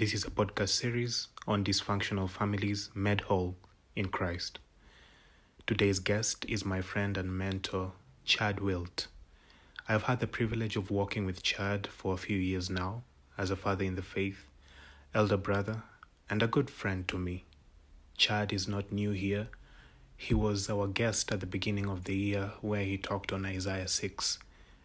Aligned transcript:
This 0.00 0.14
is 0.14 0.24
a 0.24 0.30
podcast 0.30 0.70
series 0.70 1.28
on 1.46 1.62
dysfunctional 1.62 2.26
families 2.26 2.88
made 2.94 3.20
whole 3.20 3.56
in 3.94 4.08
Christ. 4.08 4.58
Today's 5.66 5.98
guest 5.98 6.46
is 6.48 6.64
my 6.64 6.80
friend 6.80 7.18
and 7.18 7.36
mentor, 7.36 7.92
Chad 8.24 8.60
Wilt. 8.60 9.08
I've 9.86 10.04
had 10.04 10.20
the 10.20 10.26
privilege 10.26 10.74
of 10.74 10.90
working 10.90 11.26
with 11.26 11.42
Chad 11.42 11.86
for 11.86 12.14
a 12.14 12.16
few 12.16 12.38
years 12.38 12.70
now 12.70 13.02
as 13.36 13.50
a 13.50 13.56
father 13.56 13.84
in 13.84 13.96
the 13.96 14.00
faith, 14.00 14.46
elder 15.14 15.36
brother, 15.36 15.82
and 16.30 16.42
a 16.42 16.46
good 16.46 16.70
friend 16.70 17.06
to 17.08 17.18
me. 17.18 17.44
Chad 18.16 18.54
is 18.54 18.66
not 18.66 18.90
new 18.90 19.10
here. 19.10 19.48
He 20.16 20.32
was 20.32 20.70
our 20.70 20.86
guest 20.86 21.30
at 21.30 21.40
the 21.40 21.46
beginning 21.46 21.90
of 21.90 22.04
the 22.04 22.16
year 22.16 22.52
where 22.62 22.84
he 22.84 22.96
talked 22.96 23.34
on 23.34 23.44
Isaiah 23.44 23.86
6. 23.86 24.38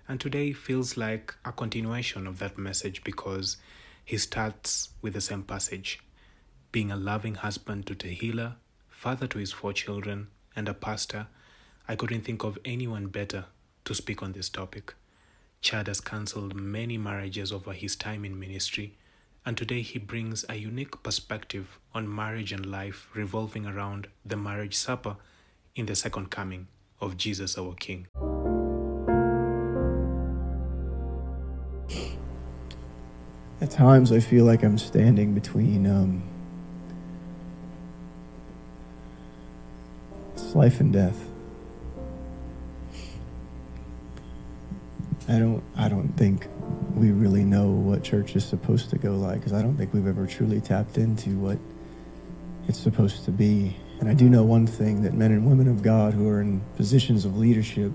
And 0.10 0.20
today 0.20 0.52
feels 0.52 0.98
like 0.98 1.36
a 1.46 1.54
continuation 1.54 2.28
of 2.28 2.40
that 2.40 2.58
message 2.58 3.02
because 3.06 3.56
he 4.06 4.18
starts 4.18 4.90
with 5.02 5.14
the 5.14 5.22
same 5.22 5.44
passage 5.44 6.00
being 6.72 6.92
a 6.92 6.96
loving 6.96 7.36
husband 7.36 7.88
to 7.88 7.96
Tehillah, 7.96 8.56
father 8.90 9.28
to 9.28 9.40
his 9.40 9.52
four 9.52 9.74
children, 9.74 10.28
and 10.56 10.68
a 10.70 10.74
pastor. 10.74 11.28
I 11.88 11.96
couldn't 11.96 12.22
think 12.22 12.44
of 12.44 12.60
anyone 12.66 13.08
better 13.08 13.46
to 13.86 13.96
speak 13.96 14.22
on 14.22 14.34
this 14.34 14.50
topic. 14.50 14.94
Chad 15.62 15.88
has 15.88 16.02
counseled 16.02 16.54
many 16.54 16.98
marriages 16.98 17.52
over 17.52 17.74
his 17.74 17.96
time 17.96 18.26
in 18.26 18.40
ministry, 18.40 18.98
and 19.46 19.58
today 19.58 19.82
he 19.82 20.00
brings 20.00 20.44
a 20.50 20.56
unique 20.56 21.02
perspective 21.02 21.80
on 21.94 22.14
marriage 22.14 22.52
and 22.52 22.66
life 22.66 23.08
revolving 23.14 23.66
around 23.66 24.08
the 24.26 24.38
marriage 24.38 24.76
supper 24.76 25.16
in 25.76 25.86
the 25.86 25.96
second 25.96 26.30
coming 26.30 26.68
of 27.00 27.18
Jesus 27.18 27.58
our 27.58 27.74
King. 27.74 28.08
At 33.62 33.72
times, 33.72 34.12
I 34.12 34.20
feel 34.20 34.44
like 34.44 34.64
I'm 34.64 34.78
standing 34.78 35.34
between 35.34 35.88
um, 35.88 36.24
it's 40.34 40.54
life 40.54 40.82
and 40.82 40.92
death. 40.92 41.18
I 45.28 45.40
don't. 45.40 45.64
I 45.78 45.88
don't 45.88 46.10
think 46.18 46.48
we 46.94 47.12
really 47.12 47.44
know 47.44 47.70
what 47.70 48.04
church 48.04 48.36
is 48.36 48.46
supposed 48.46 48.90
to 48.90 48.98
go 48.98 49.12
like 49.12 49.40
because 49.40 49.54
I 49.54 49.62
don't 49.62 49.76
think 49.78 49.94
we've 49.94 50.08
ever 50.08 50.28
truly 50.28 50.60
tapped 50.60 50.98
into 50.98 51.32
what 51.38 51.58
it's 52.68 52.80
supposed 52.80 53.26
to 53.26 53.32
be. 53.32 53.78
And 54.00 54.10
I 54.10 54.14
do 54.14 54.30
know 54.30 54.44
one 54.44 54.68
thing 54.68 55.02
that 55.04 55.14
men 55.14 55.32
and 55.32 55.48
women 55.48 55.70
of 55.70 55.82
God 55.82 56.14
who 56.14 56.28
are 56.28 56.42
in 56.42 56.62
positions 56.76 57.24
of 57.24 57.38
leadership 57.38 57.94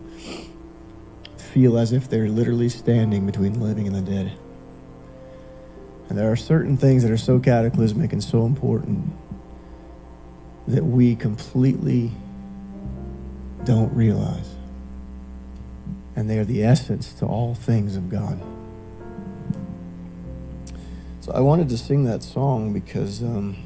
feel 1.37 1.77
as 1.77 1.93
if 1.93 2.09
they're 2.09 2.29
literally 2.29 2.71
standing 2.71 3.27
between 3.27 3.53
the 3.53 3.59
living 3.59 3.87
and 3.87 3.95
the 3.95 4.11
dead. 4.11 4.39
And 6.11 6.19
there 6.19 6.31
are 6.31 6.37
certain 6.37 6.77
things 6.77 7.05
that 7.05 7.13
are 7.13 7.17
so 7.17 7.39
cataclysmic 7.39 8.13
and 8.13 8.23
so 8.23 8.45
important 8.45 9.13
that 10.67 10.85
we 10.85 11.15
completely 11.15 12.11
don't 13.63 13.95
realize. 13.95 14.57
And 16.17 16.29
they 16.29 16.41
are 16.41 16.45
the 16.45 16.65
essence 16.65 17.13
to 17.15 17.27
all 17.27 17.55
things 17.55 17.95
of 17.95 18.09
God. 18.09 18.43
So 21.21 21.31
I 21.31 21.41
wanted 21.41 21.69
to 21.69 21.79
sing 21.79 22.03
that 22.07 22.25
song 22.25 22.73
because 22.73 23.23
um, 23.23 23.57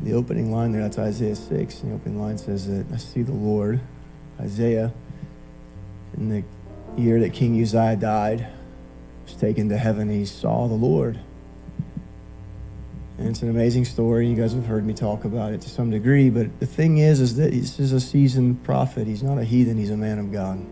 the 0.00 0.14
opening 0.14 0.50
line 0.50 0.72
there, 0.72 0.80
that's 0.80 0.98
Isaiah 0.98 1.36
6. 1.36 1.82
And 1.82 1.92
the 1.92 1.96
opening 1.96 2.18
line 2.18 2.38
says 2.38 2.66
that 2.66 2.86
I 2.94 2.96
see 2.96 3.20
the 3.20 3.32
Lord, 3.32 3.82
Isaiah, 4.40 4.90
in 6.16 6.30
the 6.30 6.44
year 6.96 7.20
that 7.20 7.34
King 7.34 7.60
Uzziah 7.60 7.96
died, 7.96 8.46
was 9.26 9.34
taken 9.34 9.68
to 9.68 9.76
heaven. 9.76 10.08
He 10.08 10.24
saw 10.24 10.66
the 10.66 10.72
Lord. 10.72 11.20
And 13.16 13.28
it's 13.28 13.42
an 13.42 13.48
amazing 13.48 13.84
story. 13.84 14.28
You 14.28 14.34
guys 14.34 14.52
have 14.54 14.66
heard 14.66 14.84
me 14.84 14.92
talk 14.92 15.24
about 15.24 15.52
it 15.52 15.60
to 15.62 15.70
some 15.70 15.90
degree. 15.90 16.30
But 16.30 16.58
the 16.58 16.66
thing 16.66 16.98
is, 16.98 17.20
is 17.20 17.36
that 17.36 17.52
this 17.52 17.78
is 17.78 17.92
a 17.92 18.00
seasoned 18.00 18.64
prophet. 18.64 19.06
He's 19.06 19.22
not 19.22 19.38
a 19.38 19.44
heathen. 19.44 19.76
He's 19.76 19.90
a 19.90 19.96
man 19.96 20.18
of 20.18 20.32
God. 20.32 20.64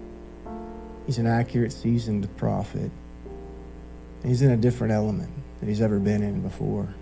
He's 1.06 1.18
an 1.18 1.26
accurate, 1.26 1.72
seasoned 1.72 2.36
prophet. 2.36 2.90
He's 4.24 4.42
in 4.42 4.50
a 4.50 4.56
different 4.56 4.92
element 4.92 5.32
that 5.60 5.68
he's 5.68 5.80
ever 5.80 5.98
been 5.98 6.22
in 6.22 6.42
before. 6.42 6.94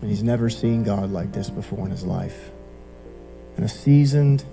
And 0.00 0.10
he's 0.10 0.22
never 0.22 0.50
seen 0.50 0.84
God 0.84 1.10
like 1.10 1.32
this 1.32 1.50
before 1.50 1.84
in 1.84 1.90
his 1.90 2.04
life. 2.04 2.50
And 3.56 3.64
a 3.64 3.68
seasoned, 3.68 4.44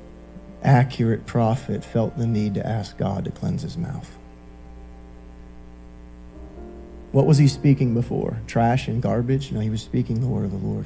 accurate 0.64 1.26
prophet 1.26 1.84
felt 1.84 2.18
the 2.18 2.28
need 2.28 2.56
to 2.56 2.66
ask 2.66 2.98
God 2.98 3.26
to 3.26 3.32
cleanse 3.32 3.62
his 3.62 3.78
mouth. 3.78 4.18
What 7.12 7.26
was 7.26 7.38
he 7.38 7.48
speaking 7.48 7.94
before? 7.94 8.38
Trash 8.48 8.88
and 8.88 9.02
garbage? 9.02 9.52
No, 9.52 9.60
he 9.60 9.70
was 9.70 9.82
speaking 9.82 10.22
the 10.22 10.28
word 10.28 10.46
of 10.46 10.52
the 10.52 10.58
Lord. 10.58 10.86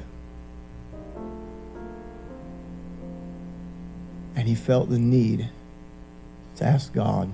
And 4.34 4.48
he 4.48 4.54
felt 4.54 4.90
the 4.90 4.98
need 4.98 5.48
to 6.56 6.64
ask 6.64 6.92
God 6.92 7.32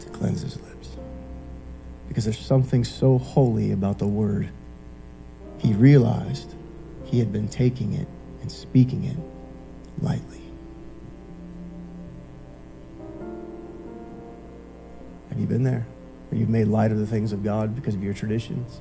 to 0.00 0.08
cleanse 0.08 0.40
his 0.40 0.60
lips. 0.60 0.96
Because 2.08 2.24
there's 2.24 2.38
something 2.38 2.84
so 2.84 3.18
holy 3.18 3.70
about 3.70 3.98
the 3.98 4.06
word. 4.06 4.48
He 5.58 5.74
realized 5.74 6.54
he 7.04 7.18
had 7.18 7.32
been 7.32 7.48
taking 7.48 7.92
it 7.92 8.08
and 8.40 8.50
speaking 8.50 9.04
it 9.04 9.16
lightly. 10.02 10.40
Have 15.28 15.38
you 15.38 15.46
been 15.46 15.64
there? 15.64 15.86
Where 16.30 16.38
you've 16.38 16.48
made 16.48 16.68
light 16.68 16.92
of 16.92 16.98
the 16.98 17.06
things 17.06 17.32
of 17.32 17.42
God 17.42 17.74
because 17.74 17.94
of 17.94 18.02
your 18.02 18.14
traditions? 18.14 18.80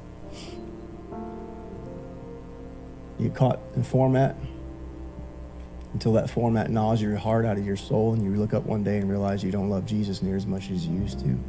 You 3.17 3.29
caught 3.29 3.59
in 3.75 3.83
format 3.83 4.35
until 5.93 6.13
that 6.13 6.29
format 6.29 6.69
gnaws 6.69 7.01
your 7.01 7.17
heart 7.17 7.45
out 7.45 7.57
of 7.57 7.65
your 7.65 7.75
soul, 7.75 8.13
and 8.13 8.23
you 8.23 8.31
look 8.35 8.53
up 8.53 8.63
one 8.63 8.83
day 8.83 8.97
and 8.97 9.09
realize 9.09 9.43
you 9.43 9.51
don't 9.51 9.69
love 9.69 9.85
Jesus 9.85 10.21
near 10.21 10.35
as 10.35 10.45
much 10.45 10.69
as 10.69 10.85
you 10.85 10.99
used 10.99 11.19
to. 11.19 11.39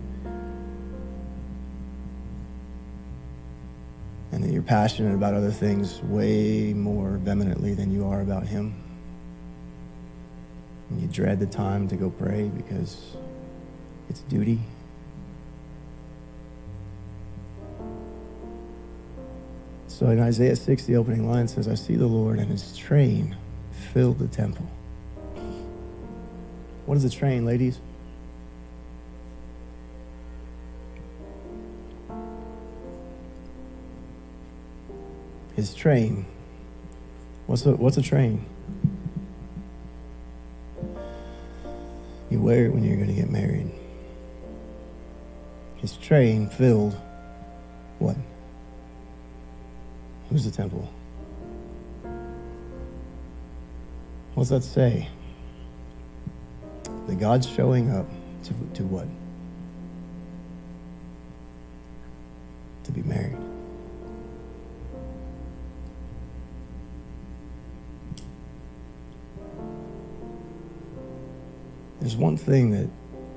And 4.32 4.42
that 4.42 4.50
you're 4.50 4.62
passionate 4.62 5.14
about 5.14 5.34
other 5.34 5.50
things 5.50 6.00
way 6.04 6.72
more 6.72 7.18
vehemently 7.18 7.74
than 7.74 7.92
you 7.92 8.06
are 8.06 8.22
about 8.22 8.46
Him. 8.46 8.74
And 10.88 11.02
you 11.02 11.08
dread 11.08 11.38
the 11.38 11.46
time 11.46 11.86
to 11.88 11.96
go 11.96 12.08
pray 12.08 12.48
because 12.48 13.16
it's 14.08 14.20
duty. 14.20 14.60
So 20.00 20.08
in 20.08 20.18
Isaiah 20.18 20.56
6, 20.56 20.84
the 20.84 20.96
opening 20.96 21.30
line 21.30 21.46
says, 21.46 21.68
I 21.68 21.74
see 21.74 21.94
the 21.94 22.06
Lord 22.06 22.38
and 22.38 22.50
his 22.50 22.74
train 22.74 23.36
filled 23.92 24.18
the 24.18 24.28
temple. 24.28 24.64
What 26.86 26.96
is 26.96 27.04
a 27.04 27.10
train, 27.10 27.44
ladies? 27.44 27.78
His 35.54 35.74
train. 35.74 36.24
What's 37.46 37.66
a, 37.66 37.72
what's 37.72 37.98
a 37.98 38.02
train? 38.02 38.46
You 42.30 42.40
wear 42.40 42.64
it 42.64 42.72
when 42.72 42.84
you're 42.84 42.96
going 42.96 43.08
to 43.08 43.14
get 43.20 43.28
married. 43.28 43.70
His 45.76 45.98
train 45.98 46.48
filled 46.48 46.98
what? 47.98 48.16
Who's 50.30 50.44
the 50.44 50.50
temple? 50.52 50.88
What's 54.34 54.50
that 54.50 54.62
say? 54.62 55.08
That 57.08 57.18
God's 57.18 57.48
showing 57.48 57.90
up 57.90 58.06
to, 58.44 58.54
to 58.74 58.84
what? 58.84 59.08
To 62.84 62.92
be 62.92 63.02
married. 63.02 63.36
There's 72.00 72.16
one 72.16 72.36
thing 72.36 72.70
that 72.70 72.88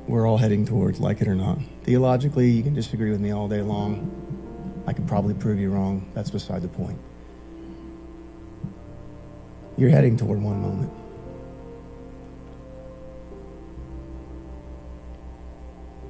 we're 0.07 0.27
all 0.27 0.37
heading 0.37 0.65
towards, 0.65 0.99
like 0.99 1.21
it 1.21 1.27
or 1.27 1.35
not. 1.35 1.57
Theologically, 1.83 2.51
you 2.51 2.61
can 2.61 2.75
disagree 2.75 3.09
with 3.11 3.19
me 3.19 3.31
all 3.31 3.47
day 3.47 3.61
long. 3.61 4.22
I 4.85 4.93
could 4.93 5.07
probably 5.07 5.33
prove 5.33 5.59
you 5.59 5.69
wrong. 5.69 6.09
That's 6.13 6.29
beside 6.29 6.61
the 6.61 6.67
point. 6.67 6.99
You're 9.77 9.89
heading 9.89 10.17
toward 10.17 10.41
one 10.41 10.61
moment. 10.61 10.91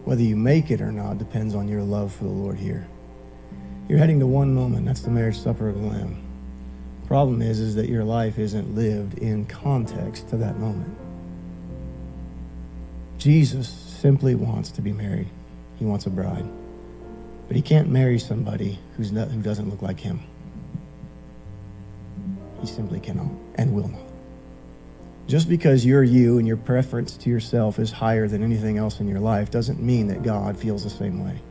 Whether 0.06 0.24
you 0.24 0.36
make 0.36 0.70
it 0.70 0.82
or 0.82 0.92
not 0.92 1.18
depends 1.18 1.56
on 1.56 1.68
your 1.68 1.82
love 1.82 2.14
for 2.14 2.26
the 2.26 2.30
Lord 2.30 2.58
here. 2.58 2.88
You're 3.88 4.00
heading 4.00 4.20
to 4.20 4.28
one 4.28 4.54
moment. 4.54 4.86
That's 4.86 5.02
the 5.02 5.12
marriage 5.12 5.38
supper 5.38 5.70
of 5.70 5.76
the 5.76 5.88
Lamb. 5.88 6.22
Problem 7.08 7.42
is, 7.42 7.60
is 7.60 7.76
that 7.76 7.90
your 7.90 8.04
life 8.04 8.40
isn't 8.40 8.76
lived 8.76 9.18
in 9.18 9.46
context 9.46 10.30
to 10.30 10.38
that 10.38 10.58
moment. 10.58 10.98
Jesus 13.18 13.70
simply 13.70 14.36
wants 14.36 14.72
to 14.72 14.82
be 14.82 14.92
married. 14.92 15.30
He 15.78 15.86
wants 15.86 16.06
a 16.06 16.10
bride. 16.10 16.50
But 17.54 17.58
he 17.58 17.62
can't 17.62 17.88
marry 17.88 18.18
somebody 18.18 18.80
who's 18.98 19.12
not, 19.12 19.28
who 19.28 19.40
doesn't 19.40 19.70
look 19.70 19.84
like 19.84 20.00
him. 20.00 20.22
He 22.60 22.66
simply 22.66 23.00
cannot 23.00 23.30
and 23.54 23.76
will 23.76 23.90
not. 23.90 24.02
Just 25.28 25.48
because 25.48 25.86
you're 25.86 26.02
you 26.02 26.40
and 26.40 26.48
your 26.48 26.58
preference 26.58 27.16
to 27.18 27.30
yourself 27.30 27.78
is 27.78 27.92
higher 27.92 28.28
than 28.28 28.42
anything 28.42 28.80
else 28.80 29.00
in 29.00 29.08
your 29.08 29.20
life 29.20 29.52
doesn't 29.52 29.80
mean 29.80 30.08
that 30.08 30.24
God 30.24 30.58
feels 30.58 30.84
the 30.84 30.90
same 30.90 31.24
way. 31.24 31.42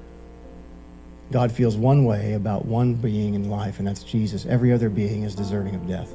God 1.31 1.53
feels 1.53 1.77
one 1.77 2.05
way 2.05 2.33
about 2.33 2.65
one 2.65 2.95
being 2.95 3.35
in 3.35 3.49
life, 3.49 3.79
and 3.79 3.87
that's 3.87 4.03
Jesus. 4.03 4.45
Every 4.45 4.73
other 4.73 4.91
being 4.91 5.23
is 5.23 5.37
deserving 5.37 5.77
of 5.77 5.87
death. 5.87 6.13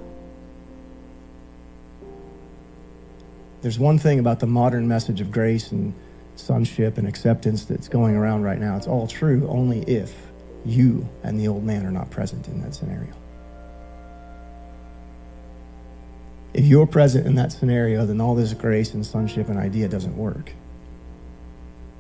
There's 3.61 3.79
one 3.79 3.99
thing 3.99 4.19
about 4.19 4.41
the 4.41 4.47
modern 4.47 4.89
message 4.89 5.21
of 5.21 5.31
grace 5.31 5.71
and 5.71 5.93
sonship 6.39 6.97
and 6.97 7.07
acceptance 7.07 7.65
that's 7.65 7.87
going 7.87 8.15
around 8.15 8.43
right 8.43 8.59
now. 8.59 8.77
It's 8.77 8.87
all 8.87 9.07
true 9.07 9.47
only 9.49 9.81
if 9.81 10.13
you 10.65 11.07
and 11.23 11.39
the 11.39 11.47
old 11.47 11.63
man 11.63 11.85
are 11.85 11.91
not 11.91 12.09
present 12.09 12.47
in 12.47 12.61
that 12.61 12.75
scenario. 12.75 13.13
If 16.53 16.65
you're 16.65 16.87
present 16.87 17.27
in 17.27 17.35
that 17.35 17.51
scenario, 17.51 18.05
then 18.05 18.19
all 18.19 18.35
this 18.35 18.53
grace 18.53 18.93
and 18.93 19.05
sonship 19.05 19.49
and 19.49 19.59
idea 19.59 19.87
doesn't 19.87 20.17
work 20.17 20.53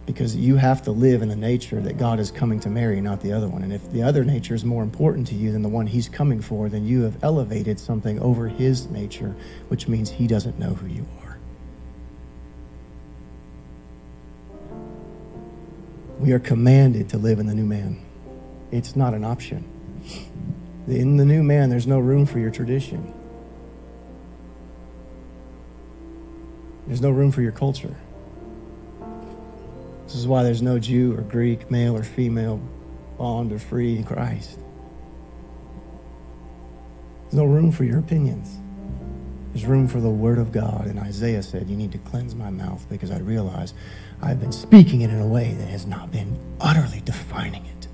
because 0.07 0.35
you 0.37 0.55
have 0.55 0.81
to 0.81 0.91
live 0.91 1.21
in 1.21 1.27
the 1.27 1.35
nature 1.35 1.81
that 1.81 1.97
God 1.97 2.19
is 2.19 2.31
coming 2.31 2.61
to 2.61 2.69
marry, 2.69 3.01
not 3.01 3.21
the 3.21 3.33
other 3.33 3.47
one. 3.47 3.61
And 3.61 3.73
if 3.73 3.91
the 3.91 4.01
other 4.01 4.23
nature 4.23 4.55
is 4.55 4.63
more 4.63 4.81
important 4.81 5.27
to 5.27 5.35
you 5.35 5.51
than 5.51 5.61
the 5.61 5.69
one 5.69 5.85
He's 5.85 6.07
coming 6.07 6.41
for, 6.41 6.69
then 6.69 6.85
you 6.85 7.03
have 7.03 7.21
elevated 7.23 7.77
something 7.77 8.17
over 8.19 8.47
His 8.47 8.87
nature, 8.87 9.35
which 9.67 9.89
means 9.89 10.09
He 10.09 10.25
doesn't 10.25 10.57
know 10.57 10.73
who 10.73 10.87
you 10.87 11.05
are. 11.21 11.26
We 16.27 16.33
are 16.33 16.39
commanded 16.39 17.07
to 17.11 17.17
live 17.17 17.39
in 17.39 17.45
the 17.45 17.55
new 17.55 17.63
man, 17.63 18.05
it's 18.69 18.97
not 18.97 19.13
an 19.13 19.23
option. 19.23 19.63
In 20.85 21.15
the 21.15 21.23
new 21.23 21.41
man, 21.41 21.69
there's 21.69 21.87
no 21.87 21.99
room 21.99 22.25
for 22.25 22.37
your 22.37 22.51
tradition. 22.51 23.13
There's 26.85 26.99
no 26.99 27.11
room 27.11 27.31
for 27.31 27.41
your 27.41 27.53
culture. 27.53 27.95
This 30.03 30.15
is 30.15 30.27
why 30.27 30.43
there's 30.43 30.61
no 30.61 30.77
Jew 30.79 31.17
or 31.17 31.21
Greek, 31.21 31.71
male 31.71 31.95
or 31.95 32.03
female, 32.03 32.59
bond 33.17 33.53
or 33.53 33.59
free 33.59 33.95
in 33.95 34.03
Christ. 34.03 34.59
There's 37.21 37.35
no 37.35 37.45
room 37.45 37.71
for 37.71 37.85
your 37.85 37.99
opinions. 37.99 38.53
There's 39.53 39.65
room 39.65 39.87
for 39.87 40.01
the 40.01 40.09
Word 40.09 40.39
of 40.39 40.51
God. 40.51 40.87
And 40.87 40.99
Isaiah 40.99 41.41
said, 41.41 41.69
You 41.69 41.77
need 41.77 41.93
to 41.93 41.99
cleanse 41.99 42.35
my 42.35 42.49
mouth 42.49 42.85
because 42.89 43.11
I 43.11 43.19
realize 43.19 43.73
I've 44.21 44.39
been 44.39 44.51
speaking 44.51 45.01
it 45.01 45.09
in 45.09 45.19
a 45.19 45.27
way 45.27 45.53
that 45.53 45.67
has 45.67 45.85
not 45.85 46.11
been 46.11 46.37
utterly 46.59 47.01
defining 47.01 47.65
it. 47.65 47.87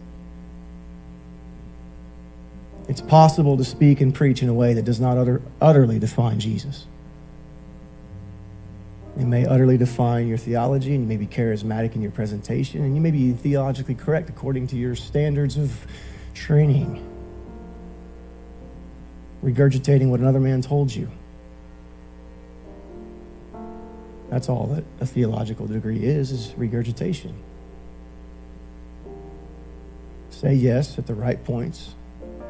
It's 2.88 3.02
possible 3.02 3.58
to 3.58 3.64
speak 3.64 4.02
and 4.02 4.14
preach 4.14 4.42
in 4.42 4.50
a 4.50 4.54
way 4.54 4.74
that 4.74 4.84
does 4.84 5.00
not 5.00 5.18
utter, 5.18 5.42
utterly 5.62 6.00
define 6.00 6.40
Jesus. 6.40 6.86
It 9.18 9.26
may 9.26 9.46
utterly 9.46 9.78
define 9.78 10.28
your 10.28 10.38
theology, 10.38 10.96
and 10.96 11.04
you 11.04 11.08
may 11.08 11.18
be 11.18 11.28
charismatic 11.28 11.96
in 11.96 12.02
your 12.02 12.12
presentation, 12.12 12.84
and 12.84 12.96
you 12.96 13.02
may 13.02 13.12
be 13.12 13.32
theologically 13.34 13.96
correct 13.96 14.28
according 14.30 14.68
to 14.68 14.76
your 14.76 14.96
standards 14.96 15.56
of 15.56 15.86
training, 16.34 17.06
regurgitating 19.44 20.10
what 20.10 20.20
another 20.20 20.40
man 20.40 20.62
told 20.62 20.94
you. 20.94 21.12
That's 24.34 24.50
all 24.50 24.66
that 24.74 24.84
a 25.00 25.06
theological 25.06 25.68
degree 25.68 26.04
is, 26.04 26.32
is 26.32 26.56
regurgitation. 26.58 27.36
Say 30.32 30.56
yes 30.56 30.98
at 30.98 31.06
the 31.06 31.14
right 31.14 31.46
points. 31.46 31.94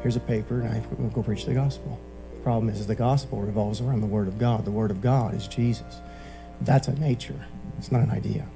Here's 0.00 0.16
a 0.16 0.20
paper, 0.20 0.62
and 0.62 0.70
I 0.70 0.82
will 0.98 1.10
go 1.10 1.22
preach 1.22 1.44
the 1.44 1.52
gospel. 1.52 2.00
The 2.36 2.40
problem 2.40 2.70
is, 2.70 2.80
is 2.80 2.86
the 2.86 2.94
gospel 2.94 3.42
revolves 3.42 3.82
around 3.82 4.00
the 4.00 4.06
Word 4.06 4.28
of 4.28 4.38
God. 4.38 4.64
The 4.64 4.70
Word 4.70 4.90
of 4.90 5.02
God 5.02 5.34
is 5.34 5.46
Jesus. 5.46 6.00
That's 6.62 6.88
a 6.88 6.98
nature. 6.98 7.44
It's 7.76 7.92
not 7.92 8.00
an 8.00 8.10
idea. 8.10 8.46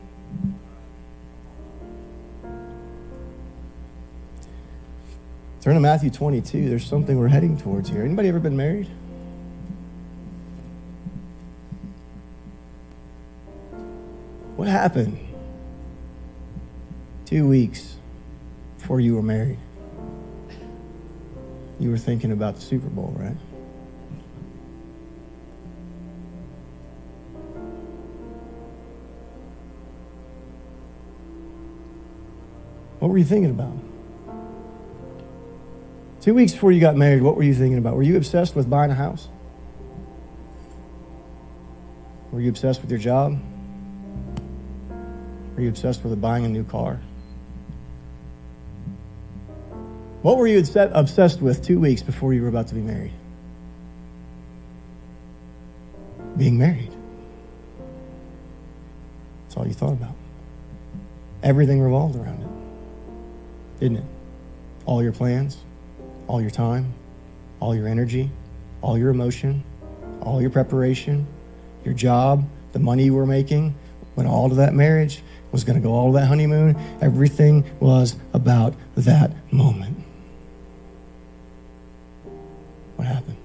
Turn 5.61 5.75
to 5.75 5.81
Matthew 5.81 6.09
22. 6.09 6.71
There's 6.71 6.87
something 6.87 7.19
we're 7.19 7.29
heading 7.29 7.59
towards 7.59 7.91
here. 7.91 8.05
Anybody 8.05 8.31
ever 8.31 8.41
been 8.41 8.57
married? 8.57 8.89
Happened 14.69 15.19
two 17.26 17.49
weeks 17.49 17.97
before 18.79 19.00
you 19.00 19.15
were 19.15 19.23
married? 19.23 19.59
You 21.81 21.91
were 21.91 21.99
thinking 21.99 22.32
about 22.32 22.56
the 22.56 22.61
Super 22.61 22.88
Bowl, 22.88 23.15
right? 23.17 23.37
What 32.99 33.11
were 33.11 33.19
you 33.19 33.25
thinking 33.25 33.50
about? 33.50 33.76
Two 36.20 36.35
weeks 36.35 36.53
before 36.53 36.73
you 36.73 36.81
got 36.81 36.97
married, 36.97 37.23
what 37.23 37.37
were 37.37 37.44
you 37.44 37.55
thinking 37.55 37.79
about? 37.79 37.94
Were 37.94 38.03
you 38.03 38.17
obsessed 38.17 38.56
with 38.56 38.69
buying 38.69 38.91
a 38.91 38.94
house? 38.94 39.29
Were 42.32 42.41
you 42.41 42.49
obsessed 42.49 42.81
with 42.82 42.91
your 42.91 42.99
job? 42.99 43.38
Were 45.58 45.64
you 45.64 45.70
obsessed 45.70 46.05
with 46.05 46.20
buying 46.20 46.44
a 46.44 46.49
new 46.49 46.62
car? 46.62 47.00
What 50.22 50.37
were 50.37 50.46
you 50.46 50.60
obsessed 50.60 51.43
with 51.43 51.64
two 51.64 51.81
weeks 51.81 52.00
before 52.00 52.32
you 52.32 52.43
were 52.43 52.49
about 52.49 52.69
to 52.69 52.76
be 52.76 52.81
married? 52.81 53.10
Being 56.37 56.58
married. 56.58 56.93
That's 59.43 59.56
all 59.56 59.66
you 59.66 59.75
thought 59.75 59.94
about. 59.94 60.14
Everything 61.43 61.81
revolved 61.81 62.14
around 62.14 62.40
it 62.40 63.81
didn't 63.81 63.99
it? 63.99 64.05
All 64.87 65.02
your 65.02 65.12
plans, 65.12 65.56
all 66.28 66.40
your 66.40 66.50
time, 66.50 66.94
all 67.58 67.74
your 67.74 67.88
energy, 67.88 68.31
all 68.81 68.96
your 68.96 69.10
emotion, 69.10 69.65
all 70.22 70.41
your 70.41 70.50
preparation, 70.50 71.27
your 71.84 71.94
job, 71.94 72.44
the 72.72 72.79
money 72.79 73.05
you 73.05 73.15
were 73.15 73.27
making, 73.27 73.74
went 74.17 74.29
all 74.29 74.48
to 74.48 74.56
that 74.56 74.74
marriage, 74.74 75.22
was 75.52 75.64
going 75.64 75.81
to 75.81 75.86
go 75.86 75.93
all 75.93 76.12
that 76.12 76.26
honeymoon. 76.26 76.76
Everything 77.00 77.64
was 77.81 78.17
about 78.32 78.74
that 78.96 79.32
moment. 79.52 80.05
What 82.96 83.06
happened? 83.06 83.36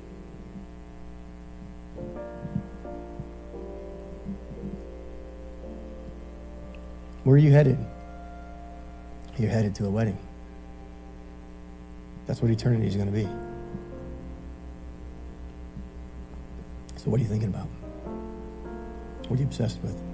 Where 7.24 7.36
are 7.36 7.40
you 7.40 7.52
headed? 7.52 7.78
You're 9.38 9.50
headed 9.50 9.76
to 9.76 9.86
a 9.86 9.90
wedding. 9.90 10.18
That's 12.28 12.42
what 12.42 12.52
eternity 12.52 12.88
is 12.88 12.96
going 12.96 13.08
to 13.08 13.14
be. 13.14 13.28
So, 16.98 17.10
what 17.10 17.20
are 17.20 17.24
you 17.24 17.30
thinking 17.30 17.50
about? 17.50 17.68
What 19.28 19.38
are 19.38 19.42
you 19.42 19.48
obsessed 19.48 19.82
with? 19.82 20.13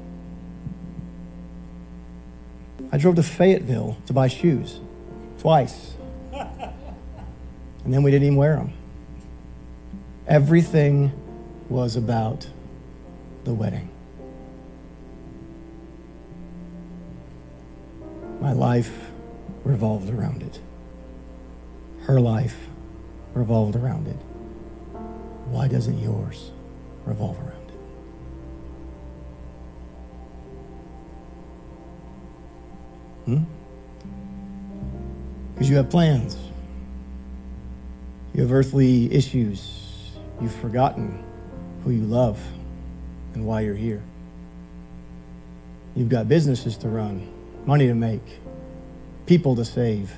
I 2.92 2.98
drove 2.98 3.16
to 3.16 3.24
Fayetteville 3.24 3.98
to 4.08 4.14
buy 4.14 4.28
shoes 4.28 4.80
twice. 5.40 5.94
And 6.34 7.94
then 7.94 8.04
we 8.04 8.12
didn't 8.12 8.26
even 8.26 8.38
wear 8.38 8.56
them. 8.56 8.74
Everything 10.28 11.12
was 11.70 11.96
about 11.96 12.48
the 13.44 13.54
wedding. 13.54 13.90
My 18.42 18.54
life 18.54 19.12
revolved 19.64 20.10
around 20.10 20.42
it. 20.44 20.60
Her 22.02 22.20
life 22.20 22.68
revolved 23.34 23.76
around 23.76 24.08
it. 24.08 24.18
Why 25.46 25.68
doesn't 25.68 26.00
yours 26.00 26.52
revolve 27.06 27.40
around 27.40 27.59
it? 33.34 33.38
Hmm? 33.38 33.44
Because 35.54 35.70
you 35.70 35.76
have 35.78 35.90
plans. 35.90 36.38
You 38.34 38.44
have 38.44 38.52
earthly 38.52 39.14
issues. 39.14 40.12
You've 40.40 40.56
forgotten 40.56 41.24
who 41.84 41.92
you 41.92 42.04
love 42.04 42.40
and 43.34 43.46
why 43.46 43.62
you're 43.62 43.76
here. 43.76 44.02
You've 45.96 46.10
got 46.10 46.30
businesses 46.30 46.78
to 46.78 46.88
run, 46.88 47.30
money 47.66 47.88
to 47.88 47.96
make, 47.96 48.40
people 49.26 49.56
to 49.56 49.66
save. 49.66 50.14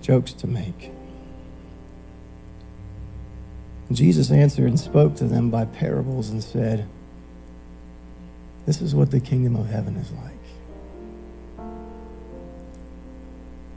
Jokes 0.00 0.32
to 0.34 0.46
make. 0.46 0.92
Jesus 3.92 4.30
answered 4.30 4.68
and 4.68 4.80
spoke 4.80 5.16
to 5.16 5.24
them 5.24 5.50
by 5.50 5.64
parables 5.64 6.30
and 6.30 6.42
said, 6.42 6.88
This 8.66 8.82
is 8.82 8.94
what 8.94 9.12
the 9.12 9.20
kingdom 9.20 9.54
of 9.54 9.68
heaven 9.68 9.96
is 9.96 10.10
like. 10.10 11.66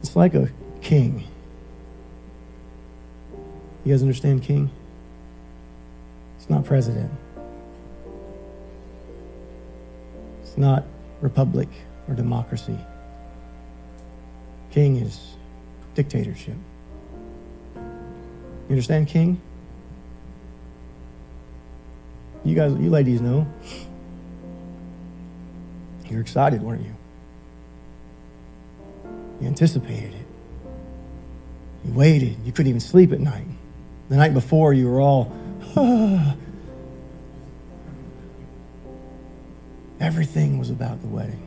It's 0.01 0.15
like 0.15 0.34
a 0.34 0.50
king. 0.81 1.27
You 3.86 3.93
guys 3.93 4.01
understand 4.01 4.41
king? 4.41 4.72
It's 6.38 6.50
not 6.50 6.65
president. 6.65 7.12
It's 10.41 10.58
not 10.58 10.86
republic 11.22 11.69
or 12.08 12.15
democracy. 12.15 12.77
King 14.72 14.98
is 14.98 15.36
dictatorship. 15.93 16.58
You 17.75 17.81
understand 18.72 19.08
king? 19.08 19.39
You 22.43 22.55
guys, 22.55 22.72
you 22.74 22.89
ladies 22.89 23.22
know. 23.22 23.46
You're 26.10 26.22
excited, 26.22 26.62
weren't 26.62 26.84
you? 26.84 26.96
You 29.42 29.48
anticipated 29.48 30.13
it. 30.13 30.25
You 31.86 31.94
waited. 31.94 32.38
You 32.44 32.51
couldn't 32.51 32.70
even 32.70 32.80
sleep 32.80 33.12
at 33.12 33.20
night. 33.20 33.46
The 34.10 34.18
night 34.18 34.34
before, 34.34 34.74
you 34.74 34.89
were 34.89 35.00
all, 35.00 35.32
ah. 35.78 36.36
Everything 40.00 40.58
was 40.58 40.70
about 40.70 41.01
the 41.01 41.08
wedding. 41.08 41.46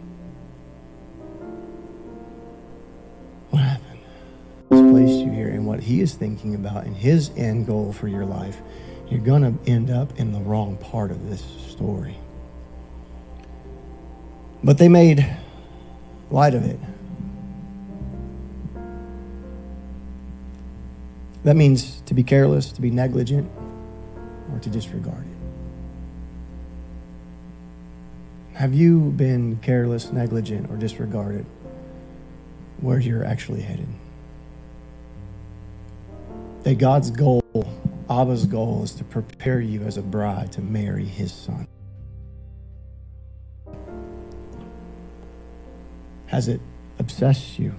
What 3.50 3.62
happened? 3.62 3.98
He's 4.70 4.80
placed 4.80 5.24
you 5.24 5.30
here, 5.30 5.48
and 5.48 5.66
what 5.66 5.80
he 5.80 6.00
is 6.00 6.14
thinking 6.14 6.54
about 6.54 6.84
and 6.84 6.94
his 6.94 7.30
end 7.36 7.66
goal 7.66 7.92
for 7.92 8.08
your 8.08 8.26
life, 8.26 8.60
you're 9.08 9.20
going 9.20 9.42
to 9.42 9.70
end 9.70 9.90
up 9.90 10.18
in 10.18 10.32
the 10.32 10.40
wrong 10.40 10.76
part 10.76 11.10
of 11.10 11.28
this 11.28 11.42
story. 11.68 12.16
But 14.64 14.78
they 14.78 14.88
made 14.88 15.26
light 16.30 16.54
of 16.54 16.64
it. 16.64 16.78
That 21.44 21.56
means 21.56 22.00
to 22.02 22.14
be 22.14 22.22
careless, 22.22 22.70
to 22.72 22.80
be 22.80 22.90
negligent, 22.90 23.50
or 24.52 24.60
to 24.60 24.70
disregard 24.70 25.24
it. 25.24 25.32
Have 28.54 28.74
you 28.74 29.10
been 29.10 29.56
careless, 29.56 30.12
negligent, 30.12 30.70
or 30.70 30.76
disregarded 30.76 31.44
where 32.80 33.00
you're 33.00 33.24
actually 33.24 33.62
headed? 33.62 33.88
That 36.62 36.78
God's 36.78 37.10
goal, 37.10 37.42
Abba's 38.08 38.46
goal, 38.46 38.84
is 38.84 38.92
to 38.92 39.04
prepare 39.04 39.60
you 39.60 39.82
as 39.82 39.96
a 39.96 40.02
bride 40.02 40.52
to 40.52 40.60
marry 40.60 41.04
his 41.04 41.32
son. 41.32 41.66
Has 46.32 46.48
it 46.48 46.62
obsessed 46.98 47.58
you? 47.58 47.74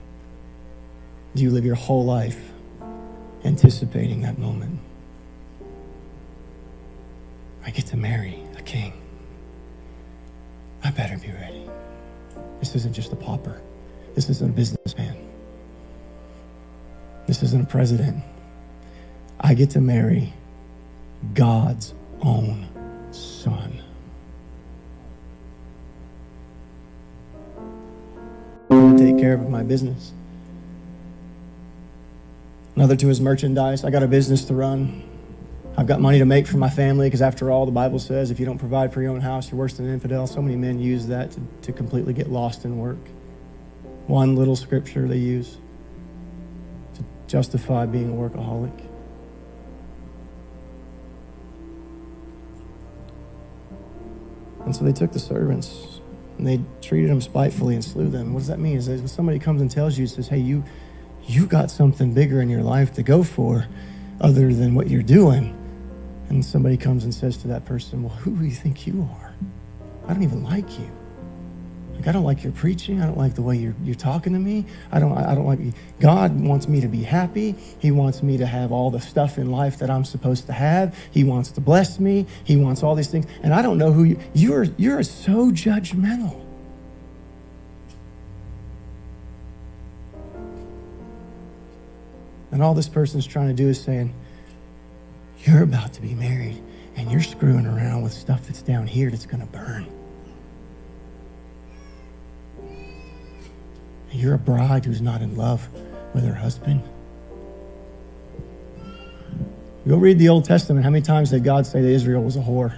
Do 1.34 1.42
you 1.42 1.50
live 1.50 1.66
your 1.66 1.76
whole 1.76 2.06
life 2.06 2.52
anticipating 3.44 4.22
that 4.22 4.38
moment? 4.38 4.80
I 7.66 7.72
get 7.72 7.88
to 7.88 7.98
marry 7.98 8.44
a 8.56 8.62
king. 8.62 8.94
I 10.84 10.92
better 10.92 11.18
be 11.18 11.32
ready. 11.32 11.68
This 12.60 12.76
isn't 12.76 12.94
just 12.94 13.12
a 13.12 13.16
pauper. 13.16 13.60
This 14.14 14.30
isn't 14.30 14.52
a 14.52 14.54
businessman. 14.54 15.18
This 17.26 17.42
isn't 17.42 17.64
a 17.64 17.68
president. 17.68 18.24
I 19.40 19.56
get 19.56 19.72
to 19.72 19.82
marry 19.82 20.32
God's 21.34 21.96
own 22.22 22.68
son. 23.12 23.83
Care 29.24 29.36
of 29.36 29.50
my 29.50 29.64
business. 29.64 30.12
Another 32.76 32.98
to 32.98 33.08
his 33.08 33.22
merchandise. 33.22 33.86
I 33.86 33.90
got 33.90 34.04
a 34.04 34.08
business 34.08 34.44
to 34.46 34.54
run. 34.54 35.02
I've 35.78 35.88
got 35.88 36.02
money 36.02 36.20
to 36.20 36.26
make 36.26 36.46
for 36.46 36.58
my 36.58 36.70
family 36.70 37.08
because, 37.08 37.22
after 37.22 37.50
all, 37.50 37.66
the 37.66 37.72
Bible 37.72 38.00
says 38.00 38.32
if 38.32 38.40
you 38.40 38.46
don't 38.46 38.58
provide 38.58 38.92
for 38.92 39.02
your 39.02 39.12
own 39.12 39.22
house, 39.22 39.50
you're 39.50 39.58
worse 39.58 39.76
than 39.76 39.86
an 39.88 39.94
infidel. 39.94 40.28
So 40.28 40.42
many 40.42 40.58
men 40.58 40.78
use 40.78 41.08
that 41.08 41.32
to, 41.32 41.40
to 41.62 41.72
completely 41.72 42.14
get 42.14 42.30
lost 42.30 42.66
in 42.66 42.78
work. 42.78 42.98
One 44.08 44.36
little 44.36 44.58
scripture 44.58 45.08
they 45.08 45.18
use 45.18 45.56
to 46.96 47.06
justify 47.28 47.86
being 47.86 48.10
a 48.10 48.14
workaholic. 48.14 48.78
And 54.66 54.76
so 54.76 54.84
they 54.84 54.92
took 54.92 55.14
the 55.14 55.20
servants 55.20 55.93
and 56.44 56.48
they 56.60 56.64
treated 56.86 57.10
them 57.10 57.22
spitefully 57.22 57.74
and 57.76 57.84
slew 57.84 58.10
them. 58.10 58.34
What 58.34 58.40
does 58.42 58.48
that 58.50 58.60
mean? 58.60 58.76
Is 58.78 58.88
that 58.88 59.00
when 59.00 59.08
somebody 59.08 59.40
comes 59.40 59.62
and 59.62 59.72
tells 59.72 59.98
you, 59.98 60.08
says, 60.08 60.28
"Hey, 60.28 60.40
you, 60.40 60.64
you 61.26 61.46
got 61.46 61.72
something 61.72 62.14
bigger 62.14 62.42
in 62.42 62.50
your 62.50 62.64
life 62.64 62.94
to 62.96 63.04
go 63.04 63.24
for, 63.24 63.68
other 64.20 64.54
than 64.54 64.76
what 64.76 64.90
you're 64.90 65.02
doing," 65.04 65.56
and 66.30 66.44
somebody 66.44 66.76
comes 66.76 67.06
and 67.06 67.14
says 67.14 67.38
to 67.38 67.48
that 67.48 67.66
person, 67.66 68.04
"Well, 68.04 68.14
who 68.14 68.36
do 68.36 68.44
you 68.44 68.52
think 68.52 68.86
you 68.86 69.08
are? 69.22 69.34
I 70.08 70.14
don't 70.14 70.24
even 70.24 70.44
like 70.44 70.78
you. 70.78 70.90
Like 71.96 72.08
I 72.08 72.12
don't 72.12 72.24
like 72.24 72.44
your 72.44 72.52
preaching. 72.52 73.02
I 73.02 73.06
don't 73.06 73.18
like 73.18 73.36
the 73.36 73.42
way 73.42 73.56
you're 73.56 73.76
you're 73.84 73.96
talking 73.96 74.34
to 74.34 74.40
me. 74.40 74.66
I 74.92 75.00
don't 75.00 75.18
I 75.18 75.36
don't 75.36 75.46
like 75.46 75.60
you. 75.60 75.74
God 76.00 76.40
wants 76.40 76.68
me 76.68 76.82
to 76.82 76.88
be 76.88 77.04
happy. 77.04 77.56
He 77.80 77.92
wants 77.92 78.24
me 78.24 78.38
to 78.38 78.46
have 78.46 78.72
all 78.72 78.92
the 78.92 79.00
stuff 79.00 79.38
in 79.38 79.52
life 79.52 79.80
that 79.80 79.90
I'm 79.90 80.04
supposed 80.04 80.48
to 80.48 80.54
have. 80.54 80.98
He 81.12 81.24
wants 81.24 81.52
to 81.52 81.62
bless 81.62 82.00
me. 82.00 82.26
He 82.44 82.58
wants 82.58 82.84
all 82.84 82.96
these 82.96 83.10
things. 83.10 83.26
And 83.42 83.54
I 83.54 83.62
don't 83.62 83.78
know 83.78 83.92
who 83.92 84.04
you 84.04 84.20
you're 84.34 84.68
you're 84.78 85.04
so 85.04 85.52
judgmental. 85.52 86.40
And 92.54 92.62
all 92.62 92.76
this 92.76 92.88
person's 92.88 93.26
trying 93.26 93.48
to 93.48 93.54
do 93.54 93.70
is 93.70 93.82
saying, 93.82 94.14
You're 95.40 95.64
about 95.64 95.94
to 95.94 96.02
be 96.02 96.14
married 96.14 96.62
and 96.96 97.12
you're 97.12 97.22
screwing 97.22 97.66
around 97.66 98.04
with 98.04 98.14
stuff 98.14 98.46
that's 98.46 98.62
down 98.62 98.86
here 98.86 99.10
that's 99.10 99.26
going 99.26 99.42
to 99.42 99.48
burn. 99.48 99.88
You're 104.14 104.36
a 104.36 104.40
bride 104.40 104.86
who's 104.86 105.02
not 105.02 105.22
in 105.22 105.36
love 105.36 105.68
with 106.14 106.24
her 106.24 106.36
husband. 106.36 106.84
Go 109.88 109.98
read 109.98 110.20
the 110.20 110.30
Old 110.30 110.46
Testament. 110.46 110.86
How 110.86 110.92
many 110.92 111.02
times 111.02 111.32
did 111.32 111.44
God 111.44 111.66
say 111.66 111.82
that 111.82 111.90
Israel 111.90 112.24
was 112.24 112.36
a 112.36 112.40
whore? 112.40 112.78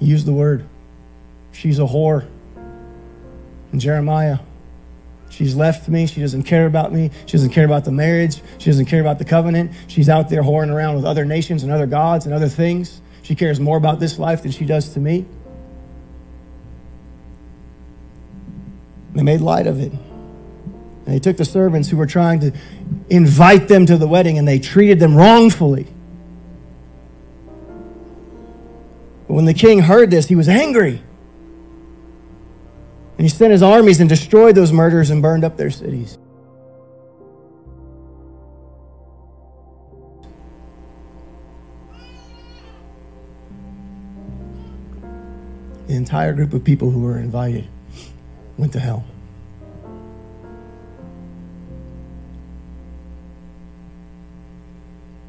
He 0.00 0.06
used 0.06 0.26
the 0.26 0.32
word. 0.32 0.66
She's 1.52 1.78
a 1.78 1.82
whore. 1.82 2.26
In 3.72 3.78
Jeremiah, 3.78 4.38
she's 5.28 5.54
left 5.54 5.88
me. 5.88 6.06
She 6.06 6.22
doesn't 6.22 6.44
care 6.44 6.66
about 6.66 6.92
me. 6.92 7.10
She 7.26 7.32
doesn't 7.32 7.50
care 7.50 7.66
about 7.66 7.84
the 7.84 7.92
marriage. 7.92 8.40
She 8.56 8.70
doesn't 8.70 8.86
care 8.86 9.02
about 9.02 9.18
the 9.18 9.24
covenant. 9.26 9.72
She's 9.86 10.08
out 10.08 10.30
there 10.30 10.42
whoring 10.42 10.72
around 10.72 10.96
with 10.96 11.04
other 11.04 11.26
nations 11.26 11.62
and 11.62 11.70
other 11.70 11.86
gods 11.86 12.24
and 12.24 12.34
other 12.34 12.48
things. 12.48 13.02
She 13.22 13.34
cares 13.34 13.60
more 13.60 13.76
about 13.76 14.00
this 14.00 14.18
life 14.18 14.42
than 14.42 14.50
she 14.50 14.64
does 14.64 14.88
to 14.94 15.00
me. 15.00 15.26
They 19.18 19.24
made 19.24 19.40
light 19.40 19.66
of 19.66 19.80
it. 19.80 19.90
And 19.90 21.06
they 21.06 21.18
took 21.18 21.38
the 21.38 21.44
servants 21.44 21.88
who 21.88 21.96
were 21.96 22.06
trying 22.06 22.38
to 22.38 22.52
invite 23.10 23.66
them 23.66 23.84
to 23.86 23.96
the 23.96 24.06
wedding 24.06 24.38
and 24.38 24.46
they 24.46 24.60
treated 24.60 25.00
them 25.00 25.16
wrongfully. 25.16 25.88
But 29.26 29.34
when 29.34 29.44
the 29.44 29.54
king 29.54 29.80
heard 29.80 30.12
this, 30.12 30.28
he 30.28 30.36
was 30.36 30.48
angry. 30.48 31.02
And 33.18 33.24
he 33.24 33.28
sent 33.28 33.50
his 33.50 33.60
armies 33.60 33.98
and 33.98 34.08
destroyed 34.08 34.54
those 34.54 34.72
murderers 34.72 35.10
and 35.10 35.20
burned 35.20 35.42
up 35.42 35.56
their 35.56 35.70
cities. 35.70 36.16
The 45.88 45.94
entire 45.96 46.32
group 46.34 46.52
of 46.52 46.62
people 46.62 46.92
who 46.92 47.00
were 47.00 47.18
invited 47.18 47.68
went 48.58 48.72
to 48.72 48.80
hell. 48.80 49.04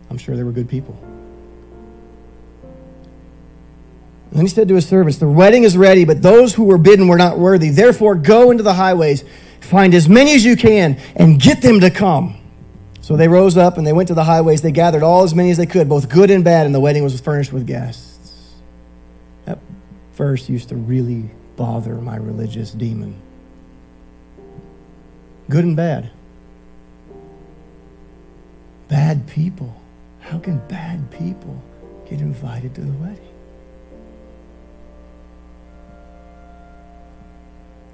I'm 0.09 0.17
sure 0.17 0.35
they 0.35 0.43
were 0.43 0.51
good 0.51 0.67
people. 0.67 0.97
And 4.31 4.37
then 4.37 4.45
he 4.45 4.49
said 4.49 4.67
to 4.67 4.75
his 4.75 4.87
servants, 4.87 5.17
The 5.17 5.29
wedding 5.29 5.63
is 5.63 5.77
ready, 5.77 6.05
but 6.05 6.21
those 6.21 6.53
who 6.53 6.65
were 6.65 6.77
bidden 6.77 7.07
were 7.07 7.17
not 7.17 7.39
worthy. 7.39 7.69
Therefore, 7.69 8.15
go 8.15 8.51
into 8.51 8.63
the 8.63 8.73
highways, 8.73 9.23
find 9.61 9.93
as 9.93 10.09
many 10.09 10.35
as 10.35 10.43
you 10.43 10.55
can, 10.55 10.99
and 11.15 11.39
get 11.39 11.61
them 11.61 11.79
to 11.79 11.89
come. 11.89 12.35
So 13.01 13.15
they 13.15 13.27
rose 13.27 13.57
up 13.57 13.77
and 13.77 13.87
they 13.87 13.93
went 13.93 14.07
to 14.09 14.13
the 14.13 14.23
highways. 14.23 14.61
They 14.61 14.71
gathered 14.71 15.01
all 15.01 15.23
as 15.23 15.33
many 15.33 15.49
as 15.49 15.57
they 15.57 15.65
could, 15.65 15.89
both 15.89 16.09
good 16.09 16.29
and 16.29 16.43
bad, 16.43 16.67
and 16.67 16.75
the 16.75 16.79
wedding 16.79 17.03
was 17.03 17.19
furnished 17.19 17.51
with 17.51 17.65
guests. 17.65 18.53
That 19.45 19.57
verse 20.13 20.47
used 20.47 20.69
to 20.69 20.75
really 20.75 21.31
bother 21.59 21.95
my 21.95 22.15
religious 22.15 22.71
demon. 22.71 23.21
Good 25.49 25.65
and 25.65 25.75
bad. 25.75 26.09
Bad 28.87 29.27
people. 29.27 29.75
How 30.21 30.39
can 30.39 30.59
bad 30.69 31.11
people 31.11 31.61
get 32.09 32.21
invited 32.21 32.73
to 32.75 32.81
the 32.81 32.93
wedding? 32.93 33.27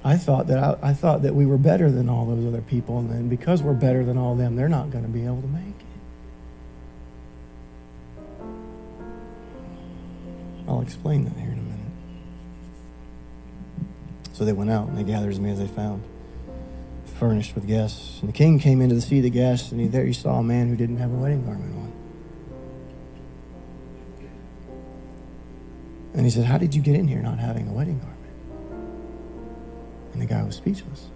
I 0.04 0.16
thought 0.18 0.46
that 0.46 0.60
I, 0.60 0.78
I 0.84 0.94
thought 0.94 1.24
that 1.24 1.34
we 1.34 1.48
were 1.48 1.58
better 1.58 1.90
than 1.90 2.08
all 2.08 2.28
those 2.28 2.46
other 2.46 2.62
people, 2.62 3.00
and 3.00 3.10
then 3.10 3.30
because 3.30 3.64
we're 3.64 3.74
better 3.74 4.06
than 4.06 4.16
all 4.16 4.36
them, 4.36 4.56
they're 4.56 4.70
not 4.70 4.92
going 4.92 5.06
to 5.06 5.10
be 5.10 5.26
able 5.26 5.42
to 5.42 5.48
make 5.48 5.64
it. 5.64 5.86
I'll 10.68 10.82
explain 10.82 11.24
that 11.24 11.36
here. 11.36 11.55
So 14.36 14.44
they 14.44 14.52
went 14.52 14.70
out 14.70 14.90
and 14.90 14.98
they 14.98 15.04
gathered 15.04 15.32
as 15.32 15.40
many 15.40 15.54
as 15.54 15.60
they 15.60 15.68
found, 15.68 16.04
furnished 17.06 17.56
with 17.56 17.66
guests. 17.66 18.20
And 18.20 18.28
the 18.28 18.34
king 18.34 18.60
came 18.60 18.82
in 18.82 18.90
to 18.90 19.00
see 19.00 19.22
the 19.22 19.30
guests, 19.30 19.72
and 19.72 19.80
he, 19.80 19.88
there 19.88 20.04
he 20.04 20.12
saw 20.12 20.40
a 20.40 20.44
man 20.44 20.68
who 20.68 20.76
didn't 20.76 20.98
have 20.98 21.10
a 21.10 21.16
wedding 21.16 21.46
garment 21.46 21.74
on. 21.74 21.94
And 26.16 26.26
he 26.26 26.30
said, 26.30 26.44
How 26.44 26.58
did 26.58 26.76
you 26.76 26.82
get 26.82 26.98
in 26.98 27.08
here 27.08 27.22
not 27.22 27.40
having 27.40 27.70
a 27.70 27.72
wedding 27.72 28.00
garment? 28.00 28.20
And 30.12 30.22
the 30.22 30.26
guy 30.26 30.44
was 30.44 30.58
speechless. 30.58 31.08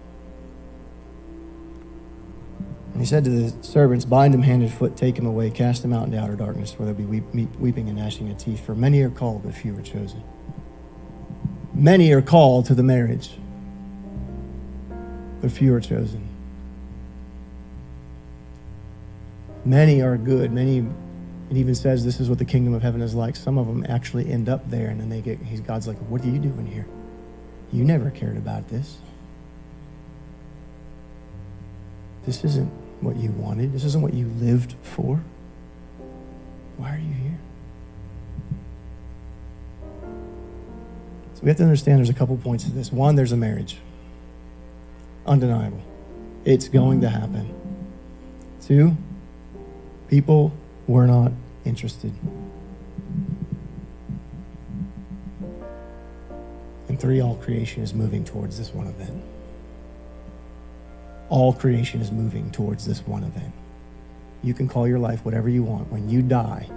And 2.94 3.02
he 3.02 3.06
said 3.06 3.24
to 3.24 3.30
the 3.30 3.62
servants, 3.62 4.06
Bind 4.06 4.34
him 4.34 4.40
hand 4.40 4.62
and 4.62 4.72
foot, 4.72 4.96
take 4.96 5.18
him 5.18 5.26
away, 5.26 5.50
cast 5.50 5.84
him 5.84 5.92
out 5.92 6.06
into 6.06 6.18
outer 6.18 6.36
darkness, 6.36 6.78
where 6.78 6.86
there 6.86 6.94
will 6.94 7.12
be 7.12 7.20
weep, 7.20 7.54
weeping 7.56 7.90
and 7.90 7.98
gnashing 7.98 8.30
of 8.30 8.38
teeth. 8.38 8.64
For 8.64 8.74
many 8.74 9.02
are 9.02 9.10
called, 9.10 9.42
but 9.42 9.54
few 9.54 9.76
are 9.76 9.82
chosen. 9.82 10.24
Many 11.80 12.12
are 12.12 12.20
called 12.20 12.66
to 12.66 12.74
the 12.74 12.82
marriage, 12.82 13.30
but 15.40 15.50
few 15.50 15.72
are 15.72 15.80
chosen. 15.80 16.28
Many 19.64 20.02
are 20.02 20.18
good. 20.18 20.52
Many, 20.52 20.86
it 21.50 21.56
even 21.56 21.74
says 21.74 22.04
this 22.04 22.20
is 22.20 22.28
what 22.28 22.36
the 22.36 22.44
kingdom 22.44 22.74
of 22.74 22.82
heaven 22.82 23.00
is 23.00 23.14
like. 23.14 23.34
Some 23.34 23.56
of 23.56 23.66
them 23.66 23.86
actually 23.88 24.30
end 24.30 24.46
up 24.46 24.68
there, 24.68 24.88
and 24.88 25.00
then 25.00 25.08
they 25.08 25.22
get, 25.22 25.38
he's, 25.38 25.62
God's 25.62 25.88
like, 25.88 25.96
What 26.10 26.20
are 26.20 26.28
you 26.28 26.38
doing 26.38 26.66
here? 26.66 26.86
You 27.72 27.82
never 27.82 28.10
cared 28.10 28.36
about 28.36 28.68
this. 28.68 28.98
This 32.26 32.44
isn't 32.44 32.70
what 33.00 33.16
you 33.16 33.30
wanted. 33.30 33.72
This 33.72 33.84
isn't 33.84 34.02
what 34.02 34.12
you 34.12 34.26
lived 34.38 34.74
for. 34.82 35.22
Why 36.76 36.96
are 36.96 36.98
you 36.98 37.14
here? 37.14 37.29
So 41.40 41.44
we 41.44 41.48
have 41.48 41.56
to 41.56 41.62
understand 41.62 42.00
there's 42.00 42.10
a 42.10 42.14
couple 42.14 42.36
points 42.36 42.64
to 42.64 42.70
this. 42.70 42.92
One, 42.92 43.16
there's 43.16 43.32
a 43.32 43.36
marriage. 43.36 43.78
Undeniable. 45.24 45.80
It's 46.44 46.68
going 46.68 47.00
to 47.00 47.08
happen. 47.08 47.54
Two, 48.60 48.94
people 50.08 50.52
were 50.86 51.06
not 51.06 51.32
interested. 51.64 52.12
And 56.88 57.00
three, 57.00 57.22
all 57.22 57.36
creation 57.36 57.82
is 57.82 57.94
moving 57.94 58.22
towards 58.22 58.58
this 58.58 58.74
one 58.74 58.88
event. 58.88 59.22
All 61.30 61.54
creation 61.54 62.02
is 62.02 62.12
moving 62.12 62.50
towards 62.50 62.84
this 62.84 63.06
one 63.06 63.24
event. 63.24 63.54
You 64.42 64.52
can 64.52 64.68
call 64.68 64.86
your 64.86 64.98
life 64.98 65.24
whatever 65.24 65.48
you 65.48 65.62
want. 65.62 65.90
When 65.90 66.10
you 66.10 66.20
die, 66.20 66.68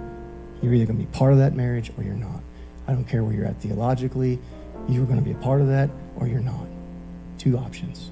you're 0.62 0.72
either 0.72 0.86
going 0.86 0.98
to 0.98 1.04
be 1.04 1.12
part 1.12 1.32
of 1.32 1.38
that 1.40 1.52
marriage 1.52 1.92
or 1.98 2.02
you're 2.02 2.14
not. 2.14 2.40
I 2.86 2.92
don't 2.92 3.04
care 3.04 3.24
where 3.24 3.34
you're 3.34 3.46
at 3.46 3.60
theologically, 3.60 4.38
you're 4.88 5.06
going 5.06 5.18
to 5.18 5.24
be 5.24 5.32
a 5.32 5.42
part 5.42 5.60
of 5.60 5.68
that 5.68 5.90
or 6.16 6.26
you're 6.26 6.40
not. 6.40 6.66
Two 7.38 7.58
options. 7.58 8.10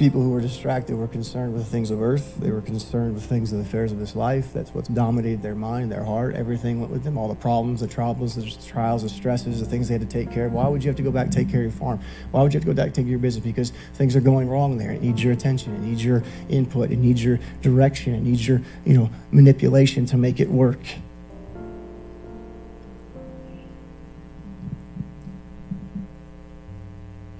People 0.00 0.22
who 0.22 0.30
were 0.30 0.40
distracted 0.40 0.96
were 0.96 1.06
concerned 1.06 1.52
with 1.52 1.62
the 1.62 1.70
things 1.70 1.90
of 1.90 2.00
earth. 2.00 2.36
They 2.40 2.50
were 2.50 2.62
concerned 2.62 3.12
with 3.12 3.22
things 3.22 3.52
of 3.52 3.58
the 3.58 3.64
affairs 3.66 3.92
of 3.92 3.98
this 3.98 4.16
life. 4.16 4.50
That's 4.50 4.72
what's 4.72 4.88
dominated 4.88 5.42
their 5.42 5.54
mind, 5.54 5.92
their 5.92 6.04
heart. 6.04 6.34
Everything 6.36 6.80
went 6.80 6.90
with 6.90 7.04
them. 7.04 7.18
All 7.18 7.28
the 7.28 7.34
problems, 7.34 7.82
the 7.82 7.86
troubles, 7.86 8.34
the 8.34 8.66
trials, 8.66 9.02
the 9.02 9.10
stresses, 9.10 9.60
the 9.60 9.66
things 9.66 9.88
they 9.88 9.94
had 9.94 10.00
to 10.00 10.06
take 10.06 10.32
care 10.32 10.46
of. 10.46 10.54
Why 10.54 10.68
would 10.68 10.82
you 10.82 10.88
have 10.88 10.96
to 10.96 11.02
go 11.02 11.10
back 11.10 11.26
and 11.26 11.32
take 11.34 11.50
care 11.50 11.60
of 11.60 11.64
your 11.64 11.78
farm? 11.78 12.00
Why 12.30 12.42
would 12.42 12.54
you 12.54 12.56
have 12.56 12.64
to 12.64 12.72
go 12.72 12.74
back 12.74 12.86
and 12.86 12.94
take 12.94 13.04
care 13.04 13.08
of 13.08 13.10
your 13.10 13.18
business? 13.18 13.44
Because 13.44 13.72
things 13.92 14.16
are 14.16 14.22
going 14.22 14.48
wrong 14.48 14.78
there. 14.78 14.90
It 14.90 15.02
needs 15.02 15.22
your 15.22 15.34
attention. 15.34 15.74
It 15.74 15.80
needs 15.80 16.02
your 16.02 16.22
input. 16.48 16.90
It 16.90 16.96
needs 16.96 17.22
your 17.22 17.38
direction. 17.60 18.14
It 18.14 18.22
needs 18.22 18.48
your, 18.48 18.62
you 18.86 18.94
know, 18.94 19.10
manipulation 19.32 20.06
to 20.06 20.16
make 20.16 20.40
it 20.40 20.48
work. 20.48 20.80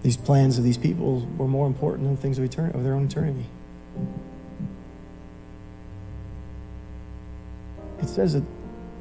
These 0.03 0.17
plans 0.17 0.57
of 0.59 0.65
these 0.65 0.79
people 0.79 1.27
were 1.37 1.47
more 1.47 1.67
important 1.67 2.09
than 2.09 2.17
things 2.17 2.39
of, 2.39 2.45
of 2.75 2.85
their 2.85 2.95
own 2.95 3.05
eternity. 3.05 3.47
It 8.01 8.09
says 8.09 8.33
that 8.33 8.45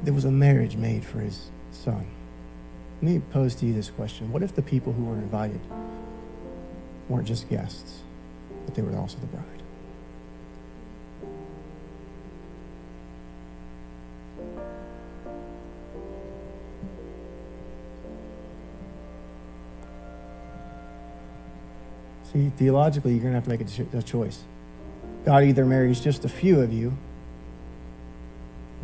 there 0.02 0.12
was 0.12 0.24
a 0.24 0.30
marriage 0.30 0.76
made 0.76 1.04
for 1.04 1.20
his 1.20 1.50
son. 1.72 2.06
Let 3.02 3.12
me 3.12 3.22
pose 3.30 3.54
to 3.56 3.66
you 3.66 3.72
this 3.72 3.88
question 3.88 4.30
What 4.30 4.42
if 4.42 4.54
the 4.54 4.62
people 4.62 4.92
who 4.92 5.04
were 5.04 5.14
invited 5.14 5.60
weren't 7.08 7.26
just 7.26 7.48
guests, 7.48 8.00
but 8.66 8.74
they 8.74 8.82
were 8.82 8.96
also 8.96 9.18
the 9.18 9.26
bride? 9.26 9.59
See, 22.32 22.50
theologically, 22.56 23.12
you're 23.12 23.22
going 23.22 23.32
to 23.32 23.36
have 23.36 23.44
to 23.44 23.50
make 23.50 23.60
a, 23.60 23.64
cho- 23.64 23.98
a 23.98 24.02
choice. 24.02 24.40
God 25.24 25.44
either 25.44 25.64
marries 25.64 26.00
just 26.00 26.24
a 26.24 26.28
few 26.28 26.60
of 26.60 26.72
you, 26.72 26.96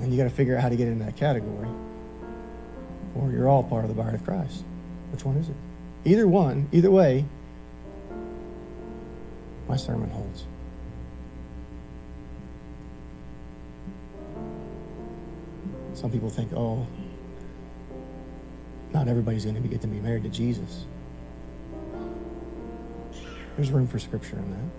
and 0.00 0.10
you 0.10 0.18
got 0.18 0.24
to 0.28 0.34
figure 0.34 0.56
out 0.56 0.62
how 0.62 0.68
to 0.68 0.76
get 0.76 0.88
in 0.88 0.98
that 0.98 1.16
category, 1.16 1.68
or 3.14 3.30
you're 3.30 3.48
all 3.48 3.62
part 3.62 3.84
of 3.84 3.88
the 3.88 3.94
bride 3.94 4.14
of 4.14 4.24
Christ. 4.24 4.64
Which 5.12 5.24
one 5.24 5.36
is 5.36 5.48
it? 5.48 5.54
Either 6.04 6.26
one, 6.26 6.68
either 6.72 6.90
way, 6.90 7.24
my 9.68 9.76
sermon 9.76 10.10
holds. 10.10 10.44
Some 15.94 16.10
people 16.10 16.28
think, 16.28 16.52
oh, 16.52 16.86
not 18.92 19.08
everybody's 19.08 19.44
going 19.44 19.60
to 19.60 19.68
get 19.68 19.80
to 19.80 19.86
be 19.86 20.00
married 20.00 20.24
to 20.24 20.28
Jesus. 20.28 20.84
There's 23.56 23.70
room 23.70 23.86
for 23.86 23.98
scripture 23.98 24.36
in 24.36 24.50
that. 24.50 24.70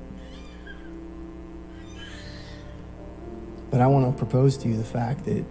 But 3.71 3.81
I 3.81 3.87
want 3.87 4.11
to 4.11 4.17
propose 4.17 4.55
to 4.57 4.67
you 4.67 4.77
the 4.77 4.83
fact 4.83 5.25
that 5.25 5.43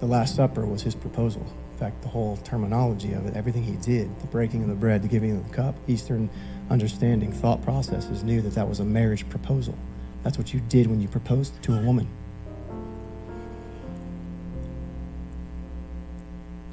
the 0.00 0.06
Last 0.06 0.34
Supper 0.34 0.66
was 0.66 0.82
his 0.82 0.94
proposal. 0.94 1.46
In 1.72 1.78
fact, 1.78 2.02
the 2.02 2.08
whole 2.08 2.38
terminology 2.38 3.12
of 3.12 3.26
it, 3.26 3.36
everything 3.36 3.62
he 3.62 3.76
did, 3.76 4.18
the 4.20 4.26
breaking 4.28 4.62
of 4.62 4.68
the 4.68 4.74
bread, 4.74 5.02
the 5.02 5.08
giving 5.08 5.36
of 5.36 5.46
the 5.46 5.54
cup, 5.54 5.76
Eastern 5.86 6.30
understanding, 6.70 7.32
thought 7.32 7.62
processes 7.62 8.22
knew 8.22 8.40
that 8.40 8.54
that 8.54 8.66
was 8.66 8.80
a 8.80 8.84
marriage 8.84 9.28
proposal. 9.28 9.76
That's 10.22 10.38
what 10.38 10.54
you 10.54 10.60
did 10.60 10.86
when 10.86 11.00
you 11.00 11.08
proposed 11.08 11.62
to 11.64 11.78
a 11.78 11.82
woman. 11.82 12.08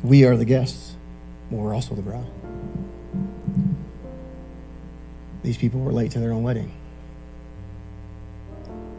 We 0.04 0.24
are 0.26 0.36
the 0.36 0.46
guests, 0.46 0.96
but 1.50 1.58
we're 1.58 1.74
also 1.74 1.96
the 1.96 2.02
bride. 2.02 2.26
These 5.44 5.58
people 5.58 5.82
were 5.82 5.92
late 5.92 6.12
to 6.12 6.20
their 6.20 6.32
own 6.32 6.42
wedding. 6.42 6.72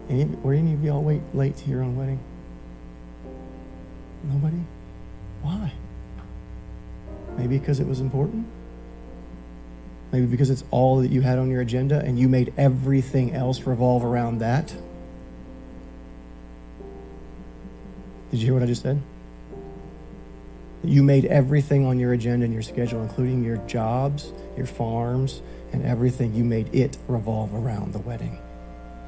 Any, 0.09 0.25
were 0.25 0.53
any 0.53 0.75
of 0.75 0.85
y'all 0.85 1.03
wait 1.03 1.23
late 1.33 1.57
to 1.57 1.71
your 1.71 1.83
own 1.83 1.97
wedding? 1.97 2.21
Nobody? 4.23 4.63
Why? 5.43 5.73
Maybe 7.37 7.59
because 7.59 7.81
it 7.81 7.87
was 7.87 8.01
important? 8.01 8.47
Maybe 10.13 10.27
because 10.27 10.51
it's 10.51 10.65
all 10.71 11.01
that 11.01 11.11
you 11.11 11.23
had 11.23 11.39
on 11.39 11.51
your 11.51 11.63
agenda 11.63 12.01
and 12.01 12.19
you 12.19 12.29
made 12.29 12.53
everything 12.57 13.35
else 13.35 13.63
revolve 13.63 14.05
around 14.05 14.39
that? 14.39 14.75
Did 18.31 18.41
you 18.41 18.47
hear 18.47 18.55
what 18.55 18.63
I 18.63 18.67
just 18.67 18.83
said? 18.83 19.01
You 20.85 21.03
made 21.03 21.25
everything 21.27 21.87
on 21.87 21.99
your 21.99 22.13
agenda 22.13 22.45
and 22.45 22.53
your 22.53 22.63
schedule, 22.63 23.03
including 23.03 23.43
your 23.43 23.57
jobs, 23.67 24.33
your 24.57 24.67
farms, 24.67 25.43
and 25.73 25.85
everything, 25.85 26.35
you 26.35 26.45
made 26.45 26.73
it 26.75 26.97
revolve 27.09 27.53
around 27.55 27.93
the 27.93 27.99
wedding. 27.99 28.39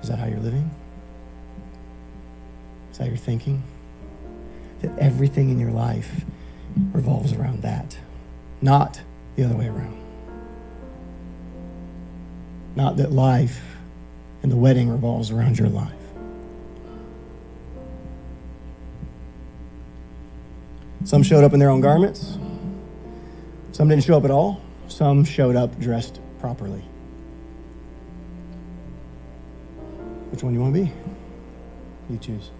Is 0.02 0.08
that 0.08 0.18
how 0.18 0.26
you're 0.26 0.40
living? 0.40 0.70
Is 2.90 2.98
that 2.98 3.04
how 3.04 3.08
you're 3.08 3.16
thinking? 3.16 3.62
That 4.80 4.98
everything 4.98 5.50
in 5.50 5.60
your 5.60 5.70
life 5.70 6.24
revolves 6.92 7.32
around 7.32 7.62
that, 7.62 7.96
not 8.60 9.00
the 9.36 9.44
other 9.44 9.54
way 9.54 9.68
around. 9.68 9.96
Not 12.74 12.96
that 12.96 13.12
life 13.12 13.76
and 14.42 14.50
the 14.50 14.56
wedding 14.56 14.90
revolves 14.90 15.30
around 15.30 15.58
your 15.58 15.68
life. 15.68 15.92
Some 21.06 21.22
showed 21.22 21.44
up 21.44 21.52
in 21.52 21.60
their 21.60 21.70
own 21.70 21.80
garments. 21.80 22.36
Some 23.70 23.88
didn't 23.88 24.02
show 24.02 24.16
up 24.16 24.24
at 24.24 24.32
all. 24.32 24.60
Some 24.88 25.24
showed 25.24 25.54
up 25.54 25.78
dressed 25.78 26.18
properly. 26.40 26.80
Which 30.32 30.42
one 30.42 30.52
do 30.52 30.58
you 30.58 30.64
want 30.64 30.74
to 30.74 30.82
be? 30.82 30.92
You 32.10 32.18
choose. 32.18 32.50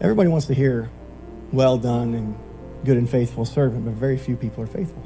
Everybody 0.00 0.28
wants 0.28 0.46
to 0.46 0.54
hear, 0.54 0.90
well 1.50 1.76
done 1.76 2.14
and 2.14 2.38
good 2.84 2.98
and 2.98 3.10
faithful 3.10 3.44
servant, 3.44 3.84
but 3.84 3.94
very 3.94 4.16
few 4.16 4.36
people 4.36 4.62
are 4.62 4.68
faithful. 4.68 5.02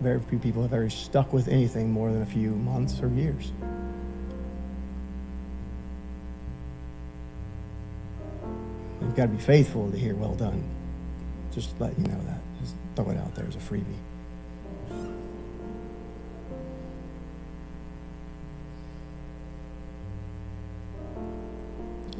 Very 0.00 0.20
few 0.20 0.38
people 0.38 0.62
have 0.62 0.72
ever 0.72 0.88
stuck 0.88 1.32
with 1.32 1.48
anything 1.48 1.90
more 1.90 2.12
than 2.12 2.22
a 2.22 2.26
few 2.26 2.50
months 2.50 3.00
or 3.00 3.08
years. 3.08 3.50
You've 9.04 9.16
got 9.16 9.26
to 9.26 9.32
be 9.32 9.38
faithful 9.38 9.90
to 9.90 9.98
hear 9.98 10.14
well 10.14 10.34
done. 10.34 10.64
Just 11.52 11.78
let 11.78 11.96
you 11.98 12.06
know 12.06 12.20
that. 12.24 12.40
Just 12.60 12.74
throw 12.96 13.10
it 13.10 13.18
out 13.18 13.34
there 13.34 13.46
as 13.46 13.54
a 13.54 13.58
freebie. 13.58 13.84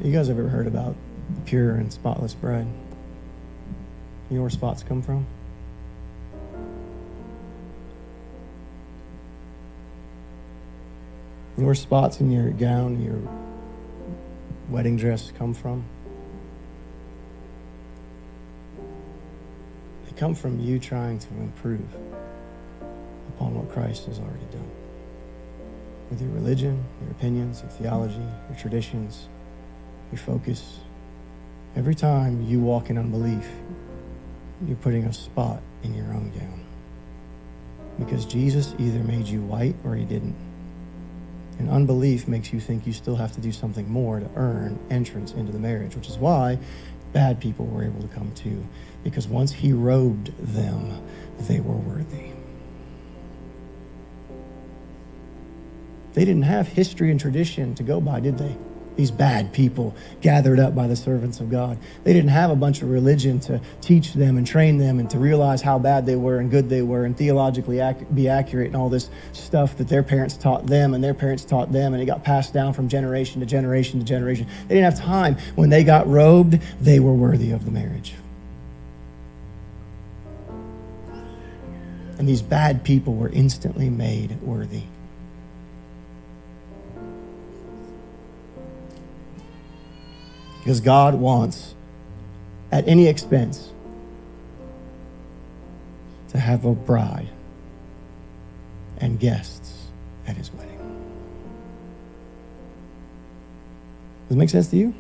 You 0.03 0.12
guys 0.12 0.29
ever 0.29 0.49
heard 0.49 0.66
about 0.66 0.94
pure 1.47 1.77
and 1.77 1.90
spotless 1.90 2.35
bread? 2.35 2.66
You 4.31 4.37
know 4.37 4.42
where 4.42 4.51
spots 4.51 4.83
come 4.83 5.01
from? 5.01 5.27
You 11.57 11.62
know 11.62 11.66
where 11.66 11.75
spots 11.75 12.20
in 12.20 12.31
your 12.31 12.51
gown, 12.51 13.03
your 13.03 13.18
wedding 14.68 14.97
dress 14.97 15.33
come 15.38 15.55
from? 15.55 15.85
Come 20.16 20.35
from 20.35 20.61
you 20.61 20.79
trying 20.79 21.18
to 21.18 21.29
improve 21.38 21.83
upon 23.31 23.57
what 23.57 23.68
Christ 23.70 24.07
has 24.07 24.20
already 24.20 24.44
done. 24.53 24.70
With 26.09 26.20
your 26.20 26.31
religion, 26.31 26.85
your 27.03 27.11
opinions, 27.11 27.62
your 27.62 27.70
theology, 27.72 28.22
your 28.48 28.59
traditions, 28.59 29.27
your 30.12 30.20
focus. 30.20 30.79
Every 31.74 31.96
time 31.96 32.42
you 32.42 32.61
walk 32.61 32.90
in 32.90 32.98
unbelief, 32.98 33.48
you're 34.68 34.77
putting 34.77 35.05
a 35.05 35.12
spot 35.12 35.61
in 35.83 35.94
your 35.94 36.07
own 36.07 36.31
gown. 36.31 36.64
Because 37.98 38.24
Jesus 38.24 38.72
either 38.79 39.00
made 39.00 39.27
you 39.27 39.40
white 39.40 39.74
or 39.85 39.96
he 39.96 40.05
didn't. 40.05 40.37
And 41.59 41.68
unbelief 41.70 42.29
makes 42.29 42.53
you 42.53 42.61
think 42.61 42.87
you 42.87 42.92
still 42.92 43.16
have 43.16 43.33
to 43.33 43.40
do 43.40 43.50
something 43.50 43.90
more 43.90 44.20
to 44.20 44.29
earn 44.37 44.79
entrance 44.90 45.33
into 45.33 45.50
the 45.50 45.59
marriage, 45.59 45.96
which 45.96 46.09
is 46.09 46.18
why 46.18 46.59
bad 47.14 47.40
people 47.40 47.64
were 47.64 47.83
able 47.83 48.03
to 48.03 48.09
come 48.09 48.31
too. 48.35 48.66
Because 49.03 49.27
once 49.27 49.53
he 49.53 49.72
robed 49.72 50.37
them, 50.38 51.00
they 51.40 51.61
were 51.61 51.77
worthy. 51.77 52.33
They 56.12 56.24
didn't 56.24 56.42
have 56.42 56.68
history 56.68 57.11
and 57.11 57.18
tradition 57.18 57.74
to 57.77 57.83
go 57.83 58.00
by, 58.00 58.20
did 58.20 58.37
they? 58.37 58.57
These 58.96 59.11
bad 59.11 59.52
people 59.52 59.94
gathered 60.20 60.61
up 60.61 60.74
by 60.74 60.87
the 60.87 60.96
servants 60.96 61.40
of 61.40 61.50
God. 61.50 61.78
They 62.04 62.12
didn't 62.12 62.30
have 62.30 62.50
a 62.50 62.57
bunch 62.57 62.83
of 62.83 62.90
religion 62.90 63.40
to 63.40 63.61
teach 63.80 64.14
them 64.14 64.37
and 64.37 64.46
train 64.46 64.78
them 64.78 64.98
and 64.98 65.11
to 65.11 65.18
realize 65.18 65.62
how 65.62 65.78
bad 65.78 66.07
they 66.07 66.16
were 66.16 66.38
and 66.38 66.50
good 66.50 66.68
they 66.68 66.83
were 66.83 67.04
and 67.04 67.16
theologically 67.16 67.80
ac- 67.80 68.07
be 68.14 68.28
accurate 68.28 68.68
and 68.68 68.76
all 68.76 68.88
this 68.88 69.11
stuff 69.33 69.76
that 69.78 69.88
their 69.88 70.02
parents 70.02 70.37
taught 70.37 70.66
them 70.66 70.94
and 70.94 71.02
their 71.02 71.14
parents 71.14 71.44
taught 71.44 71.72
them 71.72 71.92
and 71.92 72.02
it 72.02 72.07
got 72.07 72.22
passed 72.22 72.54
down 72.54 72.72
from 72.72 72.88
generation 72.88 73.40
to 73.40 73.46
generation 73.46 73.98
to 73.98 74.07
generation. 74.07 74.46
They 74.68 74.76
didn't 74.76 74.92
have 74.92 75.00
time. 75.00 75.37
When 75.57 75.70
they 75.70 75.85
got 75.85 76.07
robed, 76.07 76.61
they 76.80 77.00
were 77.00 77.14
worthy 77.14 77.50
of 77.50 77.64
the 77.64 77.70
marriage. 77.70 78.14
And 82.16 82.28
these 82.28 82.42
bad 82.42 82.85
people 82.85 83.14
were 83.14 83.28
instantly 83.30 83.90
made 83.90 84.40
worthy. 84.40 84.85
Because 90.64 90.81
God 90.81 91.14
wants, 91.16 91.74
at 92.72 92.88
any 92.88 93.07
expense, 93.07 93.70
to 96.31 96.38
have 96.38 96.64
a 96.64 96.72
bride 96.72 97.29
and 98.96 99.20
guests 99.20 99.88
at 100.27 100.38
his 100.38 100.50
wedding. 100.55 100.79
Does 104.27 104.37
it 104.37 104.38
make 104.38 104.48
sense 104.48 104.68
to 104.68 104.77
you? 104.79 104.94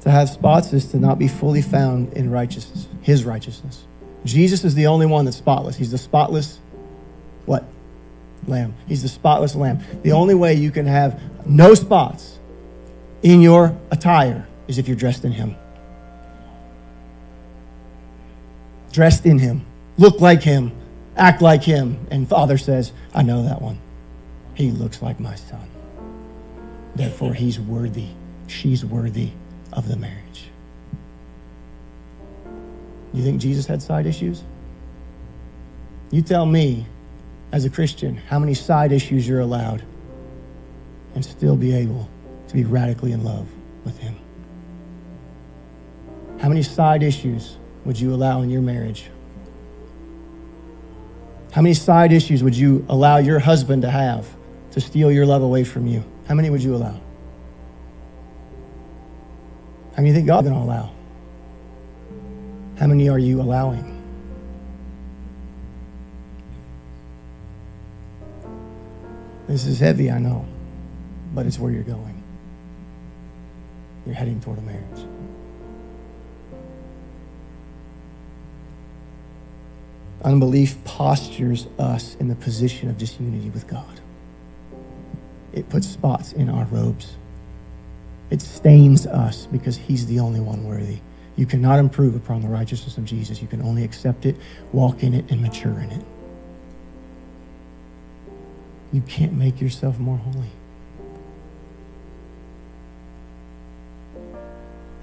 To 0.00 0.10
have 0.10 0.28
spots 0.28 0.72
is 0.72 0.86
to 0.86 0.96
not 0.96 1.16
be 1.16 1.28
fully 1.28 1.62
found 1.62 2.12
in 2.14 2.32
righteousness, 2.32 2.88
his 3.02 3.22
righteousness. 3.22 3.84
Jesus 4.24 4.64
is 4.64 4.74
the 4.74 4.88
only 4.88 5.06
one 5.06 5.26
that's 5.26 5.36
spotless. 5.36 5.76
He's 5.76 5.92
the 5.92 5.98
spotless 5.98 6.58
what? 7.46 7.64
Lamb. 8.48 8.74
He's 8.88 9.02
the 9.02 9.08
spotless 9.08 9.54
lamb. 9.54 9.78
The 10.02 10.10
only 10.10 10.34
way 10.34 10.54
you 10.54 10.72
can 10.72 10.86
have 10.86 11.22
no 11.46 11.74
spots 11.74 12.40
in 13.24 13.40
your 13.40 13.76
attire 13.90 14.46
is 14.68 14.78
if 14.78 14.86
you're 14.86 14.96
dressed 14.96 15.24
in 15.24 15.32
Him. 15.32 15.56
Dressed 18.92 19.26
in 19.26 19.38
Him, 19.38 19.64
look 19.96 20.20
like 20.20 20.42
Him, 20.42 20.70
act 21.16 21.42
like 21.42 21.64
Him. 21.64 22.06
And 22.10 22.28
Father 22.28 22.58
says, 22.58 22.92
I 23.12 23.22
know 23.22 23.42
that 23.42 23.60
one. 23.60 23.80
He 24.54 24.70
looks 24.70 25.02
like 25.02 25.18
my 25.18 25.34
son. 25.34 25.68
Therefore, 26.94 27.34
he's 27.34 27.58
worthy. 27.58 28.10
She's 28.46 28.84
worthy 28.84 29.30
of 29.72 29.88
the 29.88 29.96
marriage. 29.96 30.44
You 33.12 33.22
think 33.22 33.40
Jesus 33.40 33.66
had 33.66 33.82
side 33.82 34.06
issues? 34.06 34.44
You 36.10 36.22
tell 36.22 36.46
me, 36.46 36.86
as 37.52 37.64
a 37.64 37.70
Christian, 37.70 38.16
how 38.16 38.38
many 38.38 38.54
side 38.54 38.92
issues 38.92 39.26
you're 39.26 39.40
allowed 39.40 39.82
and 41.14 41.24
still 41.24 41.56
be 41.56 41.74
able 41.74 42.08
to 42.54 42.62
be 42.62 42.64
radically 42.64 43.12
in 43.12 43.24
love 43.24 43.48
with 43.84 43.98
Him? 43.98 44.16
How 46.40 46.48
many 46.48 46.62
side 46.62 47.02
issues 47.02 47.56
would 47.84 47.98
you 47.98 48.14
allow 48.14 48.42
in 48.42 48.50
your 48.50 48.62
marriage? 48.62 49.10
How 51.52 51.62
many 51.62 51.74
side 51.74 52.12
issues 52.12 52.42
would 52.42 52.56
you 52.56 52.84
allow 52.88 53.18
your 53.18 53.38
husband 53.38 53.82
to 53.82 53.90
have 53.90 54.26
to 54.72 54.80
steal 54.80 55.10
your 55.10 55.26
love 55.26 55.42
away 55.42 55.64
from 55.64 55.86
you? 55.86 56.04
How 56.28 56.34
many 56.34 56.50
would 56.50 56.62
you 56.62 56.74
allow? 56.74 57.00
How 59.96 60.02
many 60.02 60.12
think 60.12 60.26
God's 60.26 60.48
going 60.48 60.58
to 60.58 60.64
allow? 60.64 60.90
How 62.78 62.86
many 62.86 63.08
are 63.08 63.18
you 63.18 63.40
allowing? 63.40 63.92
This 69.46 69.66
is 69.66 69.78
heavy, 69.78 70.10
I 70.10 70.18
know, 70.18 70.46
but 71.32 71.46
it's 71.46 71.58
where 71.58 71.70
you're 71.70 71.82
going 71.82 72.23
you're 74.06 74.14
heading 74.14 74.40
toward 74.40 74.58
a 74.58 74.62
marriage. 74.62 75.06
Unbelief 80.22 80.82
postures 80.84 81.66
us 81.78 82.16
in 82.18 82.28
the 82.28 82.34
position 82.34 82.88
of 82.88 82.96
disunity 82.96 83.50
with 83.50 83.66
God. 83.66 84.00
It 85.52 85.68
puts 85.68 85.86
spots 85.86 86.32
in 86.32 86.48
our 86.48 86.64
robes. 86.64 87.16
It 88.30 88.40
stains 88.40 89.06
us 89.06 89.46
because 89.46 89.76
He's 89.76 90.06
the 90.06 90.18
only 90.20 90.40
one 90.40 90.64
worthy. 90.64 90.98
You 91.36 91.46
cannot 91.46 91.78
improve 91.78 92.14
upon 92.14 92.42
the 92.42 92.48
righteousness 92.48 92.96
of 92.96 93.04
Jesus. 93.04 93.42
You 93.42 93.48
can 93.48 93.60
only 93.60 93.84
accept 93.84 94.24
it, 94.24 94.36
walk 94.72 95.02
in 95.02 95.14
it, 95.14 95.30
and 95.30 95.42
mature 95.42 95.78
in 95.78 95.90
it. 95.90 96.04
You 98.92 99.02
can't 99.02 99.32
make 99.32 99.60
yourself 99.60 99.98
more 99.98 100.16
holy. 100.16 100.50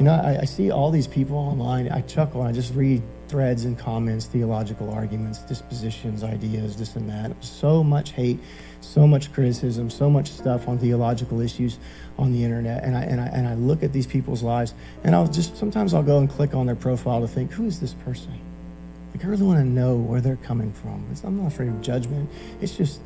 You 0.02 0.06
know, 0.06 0.14
I, 0.14 0.40
I, 0.42 0.46
see 0.46 0.72
all 0.72 0.90
these 0.90 1.06
people 1.06 1.38
online. 1.38 1.88
I 1.88 2.02
chuckle. 2.02 2.42
I 2.42 2.52
just 2.52 2.74
read 2.74 3.04
threads 3.28 3.66
and 3.66 3.78
comments, 3.78 4.26
theological 4.26 4.90
arguments, 4.90 5.44
dispositions, 5.44 6.24
ideas, 6.24 6.76
this 6.76 6.96
and 6.96 7.08
that. 7.08 7.32
So 7.46 7.84
much 7.84 8.14
hate, 8.14 8.40
so 8.80 9.06
much 9.06 9.32
criticism, 9.32 9.92
so 9.92 10.10
much 10.10 10.28
stuff 10.32 10.68
on 10.68 10.80
theological 10.80 11.40
issues 11.40 11.78
on 12.18 12.32
the 12.32 12.44
internet. 12.44 12.84
And 12.84 12.98
I, 12.98 13.02
and 13.04 13.22
I, 13.22 13.28
and 13.28 13.48
I 13.48 13.54
look 13.54 13.84
at 13.84 13.94
these 13.94 14.08
people's 14.08 14.42
lives, 14.42 14.74
and 15.04 15.14
I'll 15.14 15.28
just 15.28 15.56
sometimes 15.56 15.94
I'll 15.94 16.02
go 16.02 16.18
and 16.18 16.28
click 16.28 16.56
on 16.56 16.66
their 16.66 16.76
profile 16.76 17.22
to 17.22 17.28
think, 17.28 17.52
who 17.52 17.68
is 17.68 17.80
this 17.80 17.94
person? 17.94 18.34
Like, 19.14 19.24
I 19.24 19.28
really 19.28 19.44
want 19.44 19.60
to 19.60 19.66
know 19.66 19.98
where 19.98 20.20
they're 20.20 20.36
coming 20.38 20.74
from. 20.74 21.06
It's, 21.12 21.24
I'm 21.24 21.38
not 21.38 21.54
afraid 21.54 21.70
of 21.70 21.80
judgment. 21.80 22.28
It's 22.60 22.76
just 22.76 23.02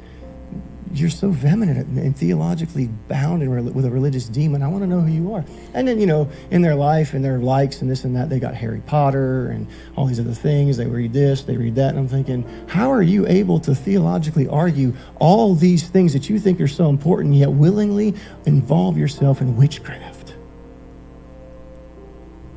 you're 0.94 1.10
so 1.10 1.34
feminine 1.34 1.78
and 1.98 2.16
theologically 2.16 2.88
bound 3.10 3.42
with 3.76 3.86
a 3.86 3.92
religious 3.92 4.30
demon. 4.30 4.64
I 4.64 4.68
want 4.70 4.84
to 4.84 4.88
know 4.88 5.02
who 5.02 5.12
you 5.12 5.34
are. 5.34 5.44
And 5.74 5.88
then, 5.88 6.00
you 6.00 6.06
know, 6.06 6.30
in 6.52 6.62
their 6.62 6.76
life 6.76 7.14
and 7.14 7.24
their 7.24 7.40
likes 7.40 7.82
and 7.82 7.92
this 7.92 8.06
and 8.06 8.16
that, 8.16 8.30
they 8.30 8.40
got 8.40 8.56
Harry 8.56 8.82
Potter 8.86 9.50
and 9.50 9.68
all 9.98 10.06
these 10.06 10.22
other 10.22 10.34
things. 10.34 10.78
They 10.78 10.86
read 10.86 11.12
this, 11.12 11.42
they 11.42 11.58
read 11.58 11.76
that. 11.76 11.90
And 11.90 12.00
I'm 12.00 12.08
thinking, 12.08 12.44
how 12.68 12.92
are 12.92 13.02
you 13.02 13.28
able 13.28 13.60
to 13.62 13.76
theologically 13.76 14.48
argue 14.48 14.94
all 15.20 15.54
these 15.54 15.88
things 15.88 16.14
that 16.14 16.30
you 16.30 16.40
think 16.40 16.62
are 16.62 16.68
so 16.68 16.88
important, 16.88 17.36
yet 17.36 17.52
willingly 17.52 18.14
involve 18.46 18.98
yourself 18.98 19.42
in 19.42 19.58
witchcraft? 19.58 20.26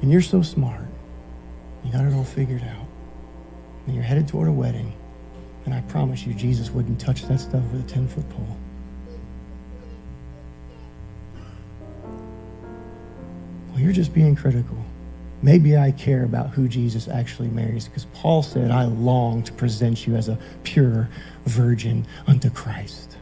and 0.00 0.10
you're 0.10 0.20
so 0.20 0.42
smart, 0.42 0.86
you 1.84 1.92
got 1.92 2.04
it 2.04 2.12
all 2.14 2.24
figured 2.24 2.62
out, 2.62 2.86
and 3.86 3.94
you're 3.94 4.04
headed 4.04 4.28
toward 4.28 4.48
a 4.48 4.52
wedding, 4.52 4.94
and 5.68 5.74
I 5.74 5.82
promise 5.82 6.24
you, 6.24 6.32
Jesus 6.32 6.70
wouldn't 6.70 6.98
touch 6.98 7.26
that 7.26 7.38
stuff 7.38 7.62
with 7.70 7.84
a 7.84 7.88
10 7.92 8.08
foot 8.08 8.26
pole. 8.30 8.56
Well, 13.68 13.78
you're 13.78 13.92
just 13.92 14.14
being 14.14 14.34
critical. 14.34 14.78
Maybe 15.42 15.76
I 15.76 15.90
care 15.90 16.24
about 16.24 16.52
who 16.52 16.68
Jesus 16.68 17.06
actually 17.06 17.48
marries 17.48 17.86
because 17.86 18.06
Paul 18.14 18.42
said, 18.42 18.70
I 18.70 18.84
long 18.84 19.42
to 19.42 19.52
present 19.52 20.06
you 20.06 20.16
as 20.16 20.30
a 20.30 20.38
pure 20.62 21.10
virgin 21.44 22.06
unto 22.26 22.48
Christ. 22.48 23.18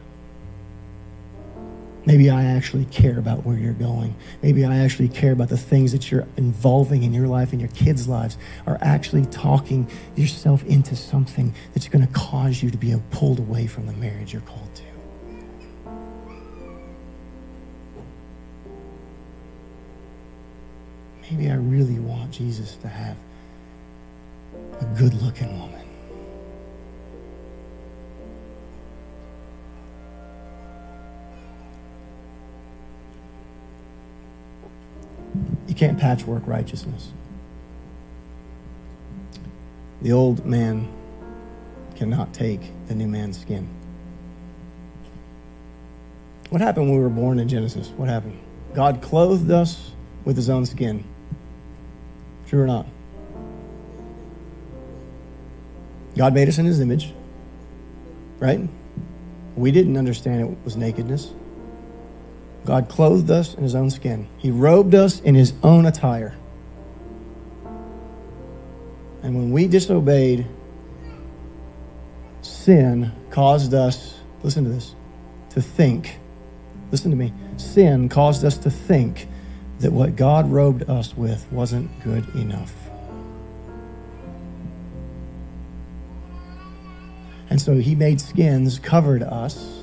Maybe 2.07 2.29
I 2.29 2.45
actually 2.45 2.85
care 2.85 3.19
about 3.19 3.45
where 3.45 3.57
you're 3.57 3.73
going. 3.73 4.15
Maybe 4.41 4.63
I 4.63 4.77
actually 4.77 5.09
care 5.09 5.33
about 5.33 5.49
the 5.49 5.57
things 5.57 5.91
that 5.91 6.09
you're 6.09 6.25
involving 6.37 7.03
in 7.03 7.13
your 7.13 7.27
life 7.27 7.51
and 7.51 7.59
your 7.59 7.69
kids' 7.71 8.07
lives 8.07 8.37
are 8.65 8.77
actually 8.79 9.25
talking 9.25 9.89
yourself 10.15 10.63
into 10.63 10.95
something 10.95 11.53
that's 11.73 11.89
going 11.89 12.07
to 12.07 12.13
cause 12.13 12.63
you 12.63 12.71
to 12.71 12.77
be 12.77 12.95
pulled 13.11 13.39
away 13.39 13.67
from 13.67 13.87
the 13.87 13.91
marriage 13.91 14.31
you're 14.31 14.41
called 14.43 14.73
to. 14.75 14.83
Maybe 21.29 21.51
I 21.51 21.55
really 21.55 21.99
want 21.99 22.31
Jesus 22.31 22.77
to 22.77 22.87
have 22.87 23.17
a 24.79 24.85
good 24.97 25.13
looking 25.15 25.59
woman. 25.59 25.76
Can't 35.77 35.99
patchwork 35.99 36.45
righteousness. 36.47 37.11
The 40.01 40.11
old 40.11 40.45
man 40.45 40.91
cannot 41.95 42.33
take 42.33 42.61
the 42.87 42.95
new 42.95 43.07
man's 43.07 43.39
skin. 43.39 43.67
What 46.49 46.61
happened 46.61 46.89
when 46.89 46.97
we 46.97 47.03
were 47.03 47.09
born 47.09 47.39
in 47.39 47.47
Genesis? 47.47 47.89
What 47.89 48.09
happened? 48.09 48.39
God 48.73 49.01
clothed 49.01 49.51
us 49.51 49.91
with 50.25 50.35
his 50.35 50.49
own 50.49 50.65
skin. 50.65 51.03
True 52.47 52.61
or 52.63 52.67
not? 52.67 52.85
God 56.15 56.33
made 56.33 56.47
us 56.47 56.57
in 56.57 56.65
his 56.65 56.79
image, 56.79 57.13
right? 58.39 58.61
We 59.55 59.71
didn't 59.71 59.97
understand 59.97 60.41
it 60.41 60.57
was 60.63 60.75
nakedness. 60.75 61.31
God 62.67 62.89
clothed 62.89 63.31
us 63.31 63.53
in 63.53 63.63
his 63.63 63.75
own 63.75 63.89
skin, 63.89 64.27
he 64.37 64.51
robed 64.51 64.93
us 64.93 65.21
in 65.21 65.35
his 65.35 65.53
own 65.63 65.85
attire. 65.85 66.35
And 69.23 69.35
when 69.35 69.51
we 69.51 69.67
disobeyed, 69.67 70.45
sin 72.41 73.13
caused 73.29 73.73
us, 73.73 74.19
listen 74.43 74.65
to 74.65 74.69
this, 74.69 74.95
to 75.51 75.61
think. 75.61 76.19
Listen 76.91 77.09
to 77.11 77.17
me. 77.17 77.33
Sin 77.55 78.09
caused 78.09 78.43
us 78.43 78.57
to 78.59 78.69
think 78.69 79.27
that 79.79 79.93
what 79.93 80.17
God 80.17 80.51
robed 80.51 80.89
us 80.89 81.15
with 81.15 81.49
wasn't 81.51 81.89
good 82.03 82.27
enough. 82.35 82.73
And 87.49 87.61
so 87.61 87.77
he 87.77 87.95
made 87.95 88.19
skins, 88.19 88.77
covered 88.77 89.23
us, 89.23 89.76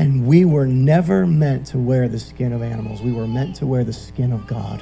and 0.00 0.26
we 0.26 0.46
were 0.46 0.66
never 0.66 1.26
meant 1.26 1.66
to 1.66 1.78
wear 1.78 2.08
the 2.08 2.18
skin 2.18 2.54
of 2.54 2.62
animals. 2.62 3.02
We 3.02 3.12
were 3.12 3.26
meant 3.26 3.54
to 3.56 3.66
wear 3.66 3.84
the 3.84 3.92
skin 3.92 4.32
of 4.32 4.46
God. 4.46 4.80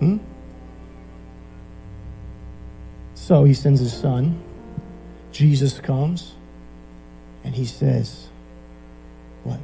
Hmm? 0.00 0.18
So 3.14 3.44
he 3.44 3.54
sends 3.54 3.80
his 3.80 3.94
son. 3.94 4.42
Jesus 5.32 5.80
comes, 5.80 6.34
and 7.42 7.54
he 7.54 7.64
says, 7.64 8.28
What? 9.44 9.60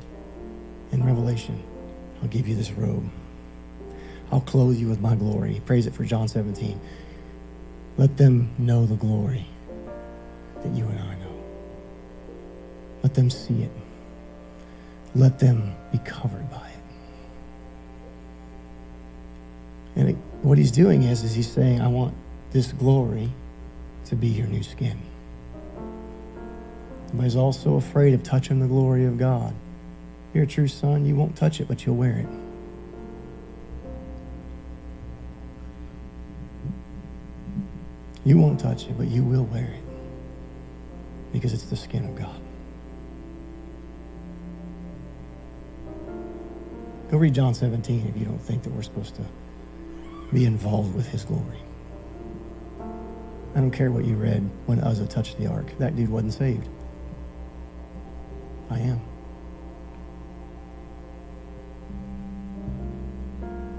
in 0.92 1.04
Revelation. 1.04 1.62
I'll 2.22 2.28
give 2.28 2.48
you 2.48 2.54
this 2.54 2.70
robe. 2.72 3.06
I'll 4.32 4.40
clothe 4.40 4.78
you 4.78 4.88
with 4.88 5.02
my 5.02 5.14
glory. 5.14 5.52
He 5.52 5.60
prays 5.60 5.86
it 5.86 5.92
for 5.92 6.04
John 6.04 6.26
17. 6.26 6.80
Let 7.98 8.16
them 8.16 8.50
know 8.56 8.86
the 8.86 8.96
glory 8.96 9.46
that 10.62 10.72
you 10.74 10.86
and 10.86 10.98
I 10.98 11.14
know. 11.16 11.25
Let 13.06 13.14
them 13.14 13.30
see 13.30 13.62
it. 13.62 13.70
Let 15.14 15.38
them 15.38 15.76
be 15.92 15.98
covered 15.98 16.50
by 16.50 16.66
it. 16.66 16.84
And 19.94 20.08
it, 20.08 20.16
what 20.42 20.58
he's 20.58 20.72
doing 20.72 21.04
is, 21.04 21.22
is 21.22 21.36
he's 21.36 21.48
saying, 21.48 21.80
I 21.80 21.86
want 21.86 22.16
this 22.50 22.72
glory 22.72 23.30
to 24.06 24.16
be 24.16 24.26
your 24.26 24.48
new 24.48 24.64
skin. 24.64 24.98
But 27.14 27.22
he's 27.22 27.36
also 27.36 27.76
afraid 27.76 28.12
of 28.12 28.24
touching 28.24 28.58
the 28.58 28.66
glory 28.66 29.04
of 29.04 29.18
God 29.18 29.54
you're 30.34 30.42
a 30.42 30.46
true 30.48 30.66
son, 30.66 31.06
you 31.06 31.14
won't 31.14 31.36
touch 31.36 31.60
it, 31.60 31.68
but 31.68 31.86
you'll 31.86 31.94
wear 31.94 32.18
it. 32.18 32.28
You 38.24 38.36
won't 38.36 38.58
touch 38.58 38.88
it, 38.88 38.98
but 38.98 39.06
you 39.06 39.22
will 39.22 39.44
wear 39.44 39.64
it 39.64 39.82
because 41.32 41.52
it's 41.54 41.70
the 41.70 41.76
skin 41.76 42.04
of 42.04 42.16
God. 42.16 42.45
Go 47.10 47.18
read 47.18 47.34
John 47.34 47.54
17 47.54 48.08
if 48.08 48.18
you 48.18 48.24
don't 48.24 48.40
think 48.40 48.64
that 48.64 48.72
we're 48.72 48.82
supposed 48.82 49.14
to 49.16 49.22
be 50.32 50.44
involved 50.44 50.94
with 50.94 51.06
his 51.06 51.24
glory. 51.24 51.58
I 53.54 53.60
don't 53.60 53.70
care 53.70 53.90
what 53.90 54.04
you 54.04 54.16
read 54.16 54.48
when 54.66 54.80
Uzzah 54.80 55.06
touched 55.06 55.38
the 55.38 55.46
ark. 55.46 55.66
That 55.78 55.94
dude 55.94 56.10
wasn't 56.10 56.34
saved. 56.34 56.68
I 58.68 58.80
am. 58.80 59.00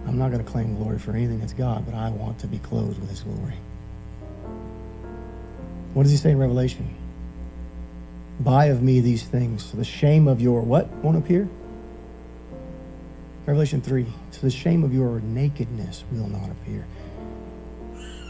I'm 0.07 0.17
not 0.17 0.31
going 0.31 0.43
to 0.43 0.49
claim 0.49 0.77
glory 0.77 0.97
for 0.97 1.11
anything 1.11 1.39
that's 1.39 1.53
God, 1.53 1.85
but 1.85 1.93
I 1.93 2.09
want 2.09 2.39
to 2.39 2.47
be 2.47 2.59
clothed 2.59 2.99
with 2.99 3.09
His 3.09 3.21
glory. 3.21 3.55
What 5.93 6.03
does 6.03 6.11
He 6.11 6.17
say 6.17 6.31
in 6.31 6.39
Revelation? 6.39 6.95
Buy 8.39 8.65
of 8.65 8.81
me 8.81 9.01
these 9.01 9.23
things, 9.23 9.65
so 9.65 9.77
the 9.77 9.83
shame 9.83 10.27
of 10.29 10.39
your 10.39 10.61
what 10.61 10.87
won't 11.03 11.17
appear? 11.17 11.49
Revelation 13.47 13.81
3. 13.81 14.05
So 14.31 14.41
the 14.41 14.51
shame 14.51 14.83
of 14.83 14.93
your 14.93 15.21
nakedness 15.21 16.03
will 16.11 16.27
not 16.27 16.51
appear. 16.51 16.85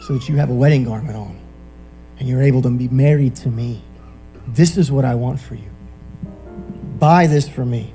So 0.02 0.14
that 0.14 0.28
you 0.28 0.36
have 0.36 0.48
a 0.48 0.54
wedding 0.54 0.84
garment 0.84 1.16
on 1.16 1.38
and 2.18 2.28
you're 2.28 2.42
able 2.42 2.62
to 2.62 2.70
be 2.70 2.86
married 2.88 3.34
to 3.36 3.48
me. 3.48 3.82
This 4.46 4.76
is 4.76 4.92
what 4.92 5.04
I 5.04 5.16
want 5.16 5.40
for 5.40 5.56
you. 5.56 5.70
Buy 7.00 7.26
this 7.26 7.48
for 7.48 7.64
me. 7.64 7.92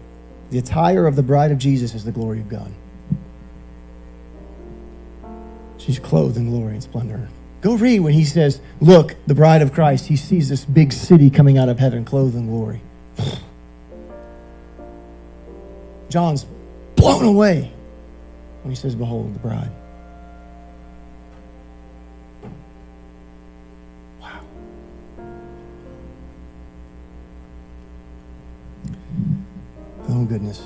The 0.52 0.60
attire 0.60 1.08
of 1.08 1.16
the 1.16 1.24
bride 1.24 1.52
of 1.52 1.58
Jesus 1.58 1.96
is 1.96 2.04
the 2.04 2.12
glory 2.12 2.42
of 2.42 2.50
God. 2.50 2.74
She's 5.78 6.00
clothed 6.00 6.36
in 6.36 6.50
glory 6.50 6.74
and 6.74 6.84
splendor. 6.84 7.30
Go 7.62 7.76
read 7.76 8.02
when 8.02 8.14
he 8.14 8.26
says, 8.26 8.60
Look, 8.82 9.16
the 9.28 9.34
bride 9.34 9.62
of 9.62 9.74
Christ, 9.74 10.08
he 10.08 10.18
sees 10.18 10.50
this 10.50 10.66
big 10.66 10.92
city 10.92 11.30
coming 11.30 11.58
out 11.58 11.70
of 11.70 11.80
heaven, 11.80 12.04
clothed 12.04 12.36
in 12.36 12.48
glory. 12.48 12.82
John's 16.10 16.46
blown 17.04 17.26
away 17.26 17.72
when 18.62 18.72
he 18.72 18.76
says, 18.76 18.96
Behold, 18.96 19.36
the 19.36 19.40
bride. 19.40 19.72
Wow. 24.22 24.40
Oh, 30.08 30.26
goodness. 30.26 30.64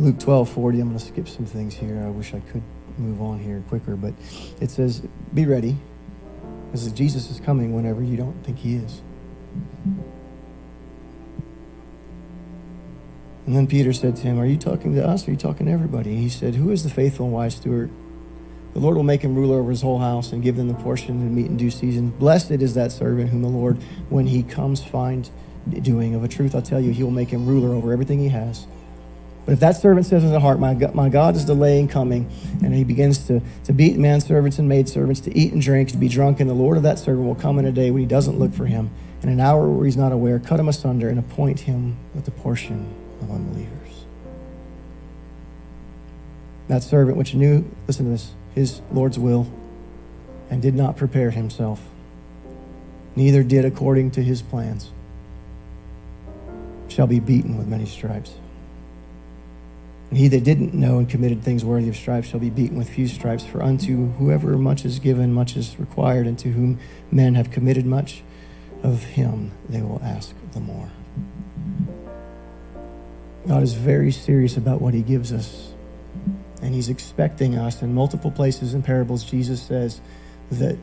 Luke 0.00 0.18
12, 0.18 0.48
40. 0.48 0.80
I'm 0.80 0.88
going 0.88 0.98
to 0.98 1.04
skip 1.04 1.28
some 1.28 1.46
things 1.46 1.74
here. 1.74 2.02
I 2.04 2.10
wish 2.10 2.34
I 2.34 2.40
could 2.40 2.62
move 2.98 3.22
on 3.22 3.38
here 3.38 3.62
quicker, 3.68 3.94
but 3.94 4.12
it 4.60 4.70
says, 4.70 5.06
Be 5.32 5.46
ready, 5.46 5.76
because 6.66 6.90
Jesus 6.90 7.30
is 7.30 7.38
coming 7.38 7.74
whenever 7.74 8.02
you 8.02 8.16
don't 8.16 8.44
think 8.44 8.58
he 8.58 8.74
is. 8.74 9.02
And 13.46 13.54
then 13.54 13.66
Peter 13.66 13.92
said 13.92 14.16
to 14.16 14.22
him, 14.22 14.38
Are 14.38 14.46
you 14.46 14.56
talking 14.56 14.94
to 14.94 15.06
us 15.06 15.26
or 15.26 15.30
are 15.30 15.34
you 15.34 15.38
talking 15.38 15.66
to 15.66 15.72
everybody? 15.72 16.10
And 16.10 16.18
he 16.18 16.28
said, 16.28 16.54
Who 16.54 16.70
is 16.70 16.82
the 16.82 16.90
faithful 16.90 17.26
and 17.26 17.34
wise 17.34 17.56
steward? 17.56 17.90
The 18.72 18.80
Lord 18.80 18.96
will 18.96 19.04
make 19.04 19.22
him 19.22 19.36
ruler 19.36 19.58
over 19.58 19.70
his 19.70 19.82
whole 19.82 19.98
house 19.98 20.32
and 20.32 20.42
give 20.42 20.56
them 20.56 20.68
the 20.68 20.74
portion 20.74 21.20
and 21.20 21.34
meat 21.34 21.46
in 21.46 21.56
due 21.56 21.70
season. 21.70 22.10
Blessed 22.10 22.50
is 22.52 22.74
that 22.74 22.90
servant 22.90 23.30
whom 23.30 23.42
the 23.42 23.48
Lord, 23.48 23.80
when 24.08 24.26
he 24.26 24.42
comes, 24.42 24.82
find 24.82 25.30
doing. 25.82 26.14
Of 26.14 26.24
a 26.24 26.28
truth, 26.28 26.54
I 26.54 26.60
tell 26.60 26.80
you, 26.80 26.90
he 26.90 27.02
will 27.02 27.10
make 27.10 27.28
him 27.28 27.46
ruler 27.46 27.74
over 27.74 27.92
everything 27.92 28.18
he 28.18 28.30
has. 28.30 28.66
But 29.44 29.52
if 29.52 29.60
that 29.60 29.76
servant 29.76 30.06
says 30.06 30.24
in 30.24 30.30
his 30.30 30.40
heart, 30.40 30.58
my 30.58 30.72
God, 30.72 30.94
my 30.94 31.10
God 31.10 31.36
is 31.36 31.44
delaying 31.44 31.88
coming, 31.88 32.30
and 32.62 32.74
he 32.74 32.82
begins 32.82 33.26
to, 33.26 33.42
to 33.64 33.72
beat 33.74 33.98
manservants 33.98 34.58
and 34.58 34.68
maidservants, 34.68 35.20
to 35.20 35.36
eat 35.36 35.52
and 35.52 35.60
drink, 35.60 35.90
to 35.90 35.98
be 35.98 36.08
drunk, 36.08 36.40
and 36.40 36.48
the 36.48 36.54
Lord 36.54 36.78
of 36.78 36.82
that 36.82 36.98
servant 36.98 37.26
will 37.26 37.34
come 37.34 37.58
in 37.58 37.66
a 37.66 37.72
day 37.72 37.90
when 37.90 38.00
he 38.00 38.06
doesn't 38.06 38.38
look 38.38 38.54
for 38.54 38.64
him, 38.64 38.90
in 39.22 39.28
an 39.28 39.40
hour 39.40 39.68
where 39.68 39.84
he's 39.84 39.98
not 39.98 40.12
aware, 40.12 40.38
cut 40.38 40.58
him 40.58 40.68
asunder 40.68 41.10
and 41.10 41.18
appoint 41.18 41.60
him 41.60 41.96
with 42.14 42.24
the 42.24 42.30
portion 42.30 43.03
of 43.20 43.30
unbelievers. 43.30 44.04
That 46.68 46.82
servant 46.82 47.16
which 47.16 47.34
knew, 47.34 47.70
listen 47.86 48.06
to 48.06 48.12
this, 48.12 48.32
his 48.54 48.80
Lord's 48.90 49.18
will, 49.18 49.46
and 50.50 50.62
did 50.62 50.74
not 50.74 50.96
prepare 50.96 51.30
himself, 51.30 51.80
neither 53.16 53.42
did 53.42 53.64
according 53.64 54.12
to 54.12 54.22
his 54.22 54.42
plans, 54.42 54.90
shall 56.88 57.06
be 57.06 57.20
beaten 57.20 57.58
with 57.58 57.66
many 57.66 57.86
stripes. 57.86 58.34
And 60.10 60.18
he 60.18 60.28
that 60.28 60.44
didn't 60.44 60.74
know 60.74 60.98
and 60.98 61.08
committed 61.08 61.42
things 61.42 61.64
worthy 61.64 61.88
of 61.88 61.96
stripes 61.96 62.28
shall 62.28 62.40
be 62.40 62.50
beaten 62.50 62.76
with 62.78 62.88
few 62.88 63.08
stripes. 63.08 63.44
For 63.44 63.62
unto 63.62 64.12
whoever 64.12 64.56
much 64.56 64.84
is 64.84 64.98
given, 65.00 65.32
much 65.32 65.56
is 65.56 65.78
required, 65.78 66.26
and 66.26 66.38
to 66.38 66.50
whom 66.50 66.78
men 67.10 67.34
have 67.34 67.50
committed 67.50 67.84
much, 67.84 68.22
of 68.82 69.02
him 69.02 69.50
they 69.68 69.82
will 69.82 70.00
ask 70.04 70.34
the 70.52 70.60
more. 70.60 70.90
God 73.46 73.62
is 73.62 73.74
very 73.74 74.10
serious 74.10 74.56
about 74.56 74.80
what 74.80 74.94
he 74.94 75.02
gives 75.02 75.32
us. 75.32 75.72
And 76.62 76.74
he's 76.74 76.88
expecting 76.88 77.58
us. 77.58 77.82
In 77.82 77.94
multiple 77.94 78.30
places 78.30 78.74
in 78.74 78.82
parables, 78.82 79.24
Jesus 79.24 79.62
says 79.62 80.00
that 80.50 80.78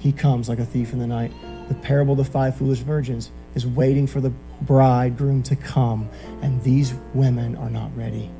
he 0.00 0.12
comes 0.12 0.48
like 0.48 0.58
a 0.58 0.66
thief 0.66 0.92
in 0.92 0.98
the 0.98 1.06
night. 1.06 1.32
The 1.68 1.74
parable 1.74 2.12
of 2.12 2.18
the 2.18 2.30
five 2.30 2.56
foolish 2.56 2.80
virgins 2.80 3.30
is 3.54 3.66
waiting 3.66 4.06
for 4.06 4.20
the 4.20 4.32
bridegroom 4.60 5.42
to 5.44 5.56
come, 5.56 6.10
and 6.42 6.62
these 6.62 6.92
women 7.14 7.56
are 7.56 7.70
not 7.70 7.96
ready. 7.96 8.30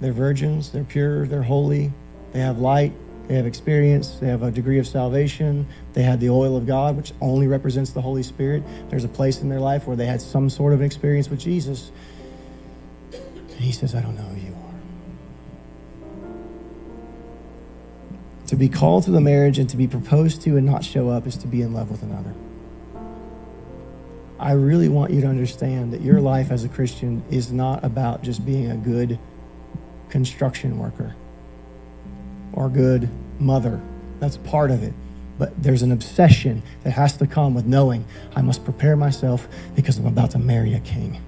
They're 0.00 0.12
virgins, 0.12 0.70
they're 0.70 0.84
pure, 0.84 1.26
they're 1.26 1.42
holy, 1.42 1.92
they 2.32 2.40
have 2.40 2.58
light, 2.58 2.92
they 3.30 3.36
have 3.36 3.46
experience, 3.46 4.16
they 4.18 4.26
have 4.26 4.42
a 4.42 4.50
degree 4.50 4.80
of 4.80 4.88
salvation, 4.88 5.68
they 5.92 6.02
had 6.02 6.18
the 6.18 6.30
oil 6.30 6.56
of 6.56 6.66
God, 6.66 6.96
which 6.96 7.12
only 7.20 7.46
represents 7.46 7.92
the 7.92 8.00
Holy 8.00 8.24
Spirit. 8.24 8.64
There's 8.88 9.04
a 9.04 9.08
place 9.08 9.40
in 9.40 9.48
their 9.48 9.60
life 9.60 9.86
where 9.86 9.94
they 9.94 10.06
had 10.06 10.20
some 10.20 10.50
sort 10.50 10.72
of 10.72 10.82
experience 10.82 11.30
with 11.30 11.38
Jesus. 11.38 11.92
And 13.12 13.60
he 13.60 13.70
says, 13.70 13.94
I 13.94 14.00
don't 14.00 14.16
know 14.16 14.22
who 14.22 14.40
you 14.40 14.52
are. 14.52 14.74
To 18.48 18.56
be 18.56 18.68
called 18.68 19.04
to 19.04 19.12
the 19.12 19.20
marriage 19.20 19.60
and 19.60 19.70
to 19.70 19.76
be 19.76 19.86
proposed 19.86 20.42
to 20.42 20.56
and 20.56 20.66
not 20.66 20.84
show 20.84 21.08
up 21.08 21.24
is 21.28 21.36
to 21.36 21.46
be 21.46 21.62
in 21.62 21.72
love 21.72 21.88
with 21.88 22.02
another. 22.02 22.34
I 24.40 24.54
really 24.54 24.88
want 24.88 25.12
you 25.12 25.20
to 25.20 25.28
understand 25.28 25.92
that 25.92 26.00
your 26.00 26.20
life 26.20 26.50
as 26.50 26.64
a 26.64 26.68
Christian 26.68 27.22
is 27.30 27.52
not 27.52 27.84
about 27.84 28.24
just 28.24 28.44
being 28.44 28.72
a 28.72 28.76
good 28.76 29.20
construction 30.08 30.80
worker 30.80 31.14
or 32.60 32.68
good 32.68 33.08
mother. 33.38 33.80
That's 34.20 34.36
part 34.36 34.70
of 34.70 34.82
it. 34.82 34.92
But 35.38 35.60
there's 35.62 35.80
an 35.80 35.92
obsession 35.92 36.62
that 36.84 36.90
has 36.90 37.16
to 37.16 37.26
come 37.26 37.54
with 37.54 37.64
knowing 37.64 38.04
I 38.36 38.42
must 38.42 38.64
prepare 38.64 38.96
myself 38.96 39.48
because 39.74 39.96
I'm 39.96 40.06
about 40.06 40.32
to 40.32 40.38
marry 40.38 40.74
a 40.74 40.80
king. 40.80 41.18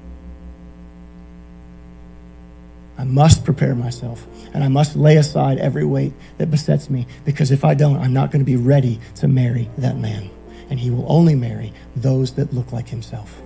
I 2.99 3.05
must 3.05 3.47
prepare 3.47 3.75
myself 3.75 4.27
and 4.53 4.63
I 4.63 4.69
must 4.69 4.95
lay 4.95 5.17
aside 5.17 5.57
every 5.57 5.87
weight 5.87 6.13
that 6.37 6.51
besets 6.51 6.91
me 6.91 7.07
because 7.25 7.51
if 7.51 7.65
I 7.65 7.73
don't, 7.73 7.97
I'm 7.97 8.13
not 8.13 8.31
going 8.31 8.45
to 8.45 8.47
be 8.47 8.57
ready 8.57 9.01
to 9.17 9.27
marry 9.27 9.71
that 9.79 9.97
man 9.97 10.29
and 10.69 10.79
he 10.79 10.91
will 10.91 11.11
only 11.11 11.35
marry 11.35 11.73
those 11.97 12.35
that 12.35 12.53
look 12.53 12.73
like 12.73 12.89
himself. 12.89 13.41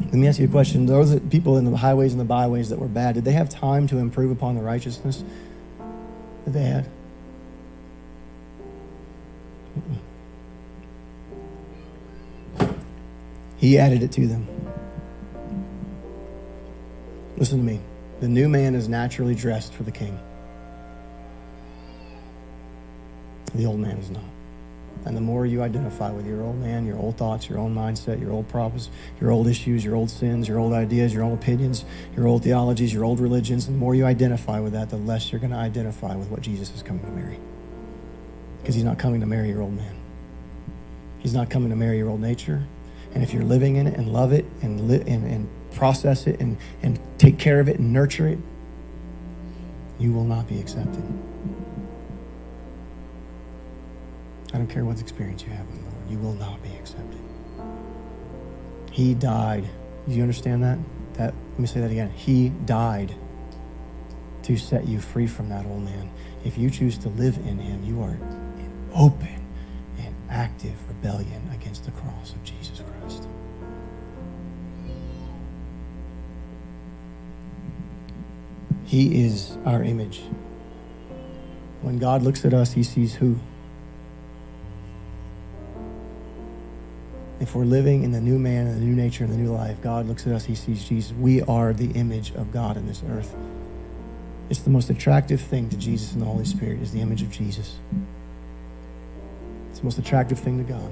Let 0.00 0.14
me 0.14 0.26
ask 0.26 0.38
you 0.38 0.46
a 0.46 0.50
question. 0.50 0.86
Those 0.86 1.18
people 1.20 1.58
in 1.58 1.70
the 1.70 1.76
highways 1.76 2.12
and 2.12 2.20
the 2.20 2.24
byways 2.24 2.70
that 2.70 2.78
were 2.78 2.88
bad, 2.88 3.16
did 3.16 3.24
they 3.24 3.32
have 3.32 3.48
time 3.48 3.86
to 3.88 3.98
improve 3.98 4.30
upon 4.30 4.54
the 4.54 4.62
righteousness 4.62 5.22
that 6.44 6.52
they 6.52 6.62
had? 6.62 6.86
He 13.58 13.76
added 13.76 14.02
it 14.02 14.12
to 14.12 14.26
them. 14.26 14.46
Listen 17.36 17.58
to 17.58 17.64
me. 17.64 17.80
The 18.20 18.28
new 18.28 18.48
man 18.48 18.74
is 18.74 18.88
naturally 18.88 19.34
dressed 19.34 19.74
for 19.74 19.82
the 19.82 19.92
king. 19.92 20.18
The 23.54 23.66
old 23.66 23.80
man 23.80 23.98
is 23.98 24.10
not. 24.10 24.22
And 25.04 25.16
the 25.16 25.20
more 25.20 25.46
you 25.46 25.62
identify 25.62 26.10
with 26.10 26.26
your 26.26 26.42
old 26.42 26.58
man, 26.58 26.86
your 26.86 26.98
old 26.98 27.16
thoughts, 27.16 27.48
your 27.48 27.58
own 27.58 27.74
mindset, 27.74 28.20
your 28.20 28.32
old 28.32 28.48
problems, 28.48 28.90
your 29.20 29.30
old 29.30 29.46
issues, 29.46 29.84
your 29.84 29.94
old 29.94 30.10
sins, 30.10 30.48
your 30.48 30.58
old 30.58 30.72
ideas, 30.72 31.14
your 31.14 31.22
old 31.22 31.34
opinions, 31.38 31.84
your 32.14 32.26
old 32.26 32.42
theologies, 32.42 32.92
your 32.92 33.04
old 33.04 33.20
religions, 33.20 33.66
the 33.66 33.72
more 33.72 33.94
you 33.94 34.04
identify 34.04 34.60
with 34.60 34.72
that, 34.72 34.90
the 34.90 34.96
less 34.96 35.32
you're 35.32 35.40
going 35.40 35.52
to 35.52 35.56
identify 35.56 36.14
with 36.14 36.28
what 36.28 36.42
Jesus 36.42 36.74
is 36.74 36.82
coming 36.82 37.04
to 37.04 37.10
marry. 37.10 37.38
Because 38.60 38.74
he's 38.74 38.84
not 38.84 38.98
coming 38.98 39.20
to 39.20 39.26
marry 39.26 39.48
your 39.48 39.62
old 39.62 39.74
man. 39.74 39.96
He's 41.20 41.34
not 41.34 41.48
coming 41.48 41.70
to 41.70 41.76
marry 41.76 41.98
your 41.98 42.08
old 42.08 42.20
nature. 42.20 42.66
And 43.14 43.22
if 43.22 43.32
you're 43.32 43.44
living 43.44 43.76
in 43.76 43.86
it 43.86 43.96
and 43.96 44.12
love 44.12 44.32
it 44.32 44.44
and, 44.62 44.88
li- 44.88 45.04
and, 45.06 45.26
and 45.26 45.48
process 45.72 46.26
it 46.26 46.40
and, 46.40 46.58
and 46.82 46.98
take 47.18 47.38
care 47.38 47.60
of 47.60 47.68
it 47.68 47.78
and 47.78 47.92
nurture 47.92 48.28
it, 48.28 48.38
you 49.98 50.12
will 50.12 50.24
not 50.24 50.48
be 50.48 50.60
accepted. 50.60 51.02
I 54.52 54.58
don't 54.58 54.66
care 54.66 54.84
what 54.84 55.00
experience 55.00 55.42
you 55.42 55.50
have 55.50 55.66
with 55.66 55.78
the 55.78 55.90
Lord, 55.90 56.10
you 56.10 56.18
will 56.18 56.34
not 56.34 56.62
be 56.62 56.70
accepted. 56.70 57.20
He 58.90 59.14
died. 59.14 59.68
Do 60.08 60.14
you 60.14 60.22
understand 60.22 60.62
that? 60.62 60.78
That 61.14 61.34
let 61.52 61.58
me 61.58 61.66
say 61.66 61.80
that 61.80 61.90
again. 61.90 62.10
He 62.10 62.48
died 62.48 63.14
to 64.42 64.56
set 64.56 64.88
you 64.88 65.00
free 65.00 65.26
from 65.26 65.50
that 65.50 65.66
old 65.66 65.82
man. 65.82 66.10
If 66.44 66.56
you 66.56 66.70
choose 66.70 66.96
to 66.98 67.08
live 67.10 67.36
in 67.36 67.58
him, 67.58 67.84
you 67.84 68.02
are 68.02 68.12
in 68.12 68.90
open 68.94 69.44
and 69.98 70.14
active 70.30 70.74
rebellion 70.88 71.50
against 71.52 71.84
the 71.84 71.90
cross 71.90 72.32
of 72.32 72.42
Jesus 72.44 72.80
Christ. 73.00 73.28
He 78.86 79.22
is 79.22 79.58
our 79.66 79.82
image. 79.82 80.22
When 81.82 81.98
God 81.98 82.22
looks 82.22 82.46
at 82.46 82.54
us, 82.54 82.72
he 82.72 82.82
sees 82.82 83.14
who? 83.16 83.38
If 87.40 87.54
we're 87.54 87.64
living 87.64 88.02
in 88.02 88.10
the 88.10 88.20
new 88.20 88.38
man 88.38 88.66
and 88.66 88.76
the 88.80 88.84
new 88.84 88.94
nature 88.94 89.24
and 89.24 89.32
the 89.32 89.36
new 89.36 89.52
life, 89.52 89.80
God 89.80 90.06
looks 90.06 90.26
at 90.26 90.32
us, 90.32 90.44
he 90.44 90.54
sees 90.54 90.84
Jesus. 90.84 91.12
We 91.12 91.42
are 91.42 91.72
the 91.72 91.90
image 91.92 92.32
of 92.32 92.52
God 92.52 92.76
in 92.76 92.86
this 92.86 93.02
earth. 93.08 93.34
It's 94.50 94.60
the 94.60 94.70
most 94.70 94.90
attractive 94.90 95.40
thing 95.40 95.68
to 95.70 95.76
Jesus 95.76 96.12
and 96.12 96.22
the 96.22 96.26
Holy 96.26 96.44
Spirit 96.44 96.80
is 96.80 96.90
the 96.90 97.00
image 97.00 97.22
of 97.22 97.30
Jesus. 97.30 97.76
It's 99.70 99.80
the 99.80 99.84
most 99.84 99.98
attractive 99.98 100.38
thing 100.38 100.58
to 100.58 100.64
God. 100.64 100.90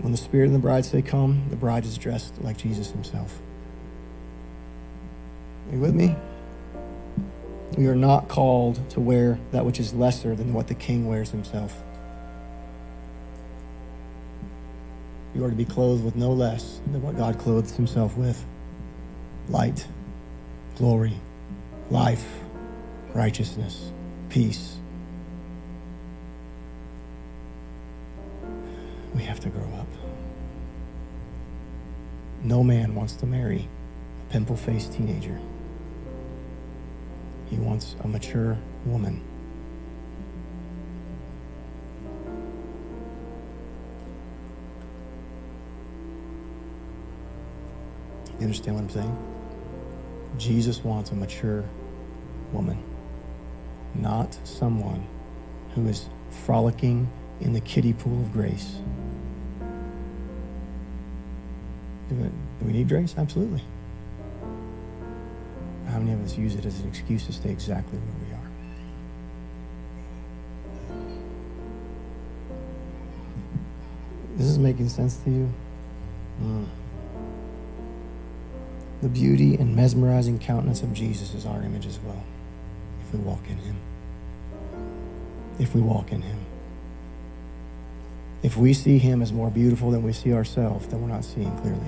When 0.00 0.12
the 0.12 0.18
Spirit 0.18 0.46
and 0.46 0.54
the 0.54 0.60
bride 0.60 0.84
say, 0.84 1.00
Come, 1.00 1.44
the 1.48 1.56
bride 1.56 1.84
is 1.84 1.96
dressed 1.96 2.42
like 2.42 2.56
Jesus 2.56 2.90
himself. 2.90 3.40
Are 5.68 5.76
you 5.76 5.80
with 5.80 5.94
me? 5.94 6.16
We 7.78 7.86
are 7.86 7.96
not 7.96 8.28
called 8.28 8.90
to 8.90 9.00
wear 9.00 9.38
that 9.52 9.64
which 9.64 9.80
is 9.80 9.94
lesser 9.94 10.34
than 10.34 10.52
what 10.52 10.66
the 10.66 10.74
king 10.74 11.06
wears 11.06 11.30
himself. 11.30 11.82
You 15.34 15.44
are 15.44 15.50
to 15.50 15.56
be 15.56 15.64
clothed 15.64 16.04
with 16.04 16.14
no 16.14 16.32
less 16.32 16.80
than 16.90 17.02
what 17.02 17.16
God 17.16 17.38
clothes 17.38 17.74
himself 17.74 18.16
with 18.16 18.44
light, 19.48 19.86
glory, 20.76 21.14
life, 21.90 22.26
righteousness, 23.14 23.90
peace. 24.28 24.76
We 29.14 29.22
have 29.22 29.40
to 29.40 29.48
grow 29.48 29.68
up. 29.78 29.86
No 32.42 32.62
man 32.62 32.94
wants 32.94 33.14
to 33.16 33.26
marry 33.26 33.68
a 34.28 34.32
pimple 34.32 34.56
faced 34.56 34.92
teenager, 34.92 35.40
he 37.48 37.56
wants 37.56 37.96
a 38.02 38.08
mature 38.08 38.58
woman. 38.84 39.22
You 48.42 48.46
understand 48.46 48.74
what 48.74 48.82
I'm 48.82 48.90
saying? 48.90 49.16
Jesus 50.36 50.82
wants 50.82 51.12
a 51.12 51.14
mature 51.14 51.64
woman, 52.52 52.76
not 53.94 54.36
someone 54.42 55.06
who 55.76 55.86
is 55.86 56.06
frolicking 56.44 57.08
in 57.40 57.52
the 57.52 57.60
kiddie 57.60 57.92
pool 57.92 58.20
of 58.20 58.32
grace. 58.32 58.78
Do, 62.08 62.32
we 62.62 62.72
need 62.72 62.88
grace? 62.88 63.14
Absolutely. 63.16 63.62
How 65.86 66.00
many 66.00 66.10
of 66.12 66.24
us 66.24 66.36
use 66.36 66.56
it 66.56 66.66
as 66.66 66.80
an 66.80 66.88
excuse 66.88 67.24
to 67.26 67.32
stay 67.32 67.50
exactly 67.50 67.96
where 67.96 68.28
we 68.28 68.34
are? 68.34 68.50
This 74.36 74.48
is 74.48 74.58
making 74.58 74.88
sense 74.88 75.18
to 75.18 75.30
you? 75.30 75.48
Mm. 76.42 76.66
The 79.02 79.10
beauty 79.10 79.56
and 79.56 79.76
mesmerizing 79.76 80.40
countenance 80.40 80.82
of 80.82 80.94
Jesus 80.94 81.34
is 81.34 81.46
our 81.46 81.62
image 81.62 81.86
as 81.86 82.00
well, 82.00 82.24
if 83.02 83.14
we 83.14 83.20
walk 83.20 83.42
in 83.48 83.58
Him. 83.58 83.76
if 85.58 85.74
we 85.74 85.80
walk 85.82 86.12
in 86.12 86.22
Him. 86.22 86.38
If 88.42 88.56
we 88.56 88.74
see 88.74 88.98
Him 88.98 89.22
as 89.22 89.32
more 89.32 89.50
beautiful 89.50 89.90
than 89.92 90.02
we 90.02 90.12
see 90.12 90.32
ourselves, 90.34 90.86
then 90.88 91.02
we're 91.02 91.08
not 91.08 91.24
seeing 91.24 91.54
clearly. 91.58 91.80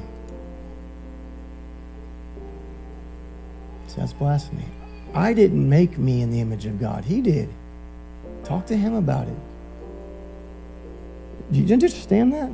See, 3.88 3.96
that's 3.98 4.12
blasphemy. 4.14 4.66
I 5.14 5.34
didn't 5.34 5.68
make 5.68 5.98
me 5.98 6.22
in 6.22 6.30
the 6.30 6.40
image 6.40 6.66
of 6.66 6.80
God, 6.80 7.06
He 7.06 7.20
did. 7.22 7.48
Talk 8.44 8.66
to 8.66 8.76
Him 8.76 8.94
about 8.94 9.28
it. 9.28 9.38
Do 11.52 11.60
you 11.60 11.72
understand 11.74 12.32
that? 12.34 12.50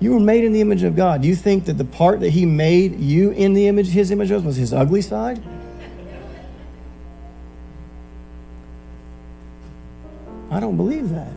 You 0.00 0.12
were 0.12 0.20
made 0.20 0.44
in 0.44 0.52
the 0.52 0.60
image 0.60 0.84
of 0.84 0.94
God. 0.94 1.22
Do 1.22 1.28
you 1.28 1.34
think 1.34 1.64
that 1.64 1.74
the 1.74 1.84
part 1.84 2.20
that 2.20 2.30
He 2.30 2.46
made 2.46 3.00
you 3.00 3.30
in 3.30 3.54
the 3.54 3.66
image, 3.66 3.88
His 3.88 4.10
image 4.10 4.30
of, 4.30 4.44
was 4.44 4.56
His 4.56 4.72
ugly 4.72 5.02
side? 5.02 5.42
I 10.50 10.60
don't 10.60 10.76
believe 10.76 11.10
that. 11.10 11.32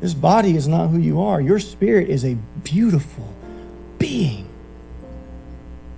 This 0.00 0.12
body 0.12 0.56
is 0.56 0.68
not 0.68 0.88
who 0.88 0.98
you 0.98 1.20
are. 1.22 1.40
Your 1.40 1.58
spirit 1.58 2.10
is 2.10 2.24
a 2.24 2.34
beautiful 2.64 3.32
being. 3.98 4.48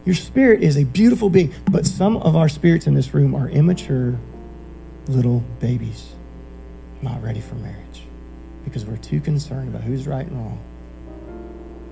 Your 0.04 0.14
spirit 0.14 0.62
is 0.62 0.76
a 0.76 0.84
beautiful 0.84 1.28
being. 1.28 1.52
But 1.70 1.86
some 1.86 2.16
of 2.18 2.36
our 2.36 2.48
spirits 2.48 2.86
in 2.86 2.94
this 2.94 3.12
room 3.12 3.34
are 3.34 3.48
immature 3.48 4.18
little 5.08 5.42
babies, 5.60 6.12
not 7.02 7.22
ready 7.22 7.40
for 7.40 7.56
marriage 7.56 7.87
because 8.68 8.84
we're 8.84 8.96
too 8.96 9.20
concerned 9.20 9.68
about 9.68 9.82
who's 9.82 10.06
right 10.06 10.26
and 10.26 10.36
wrong, 10.36 10.60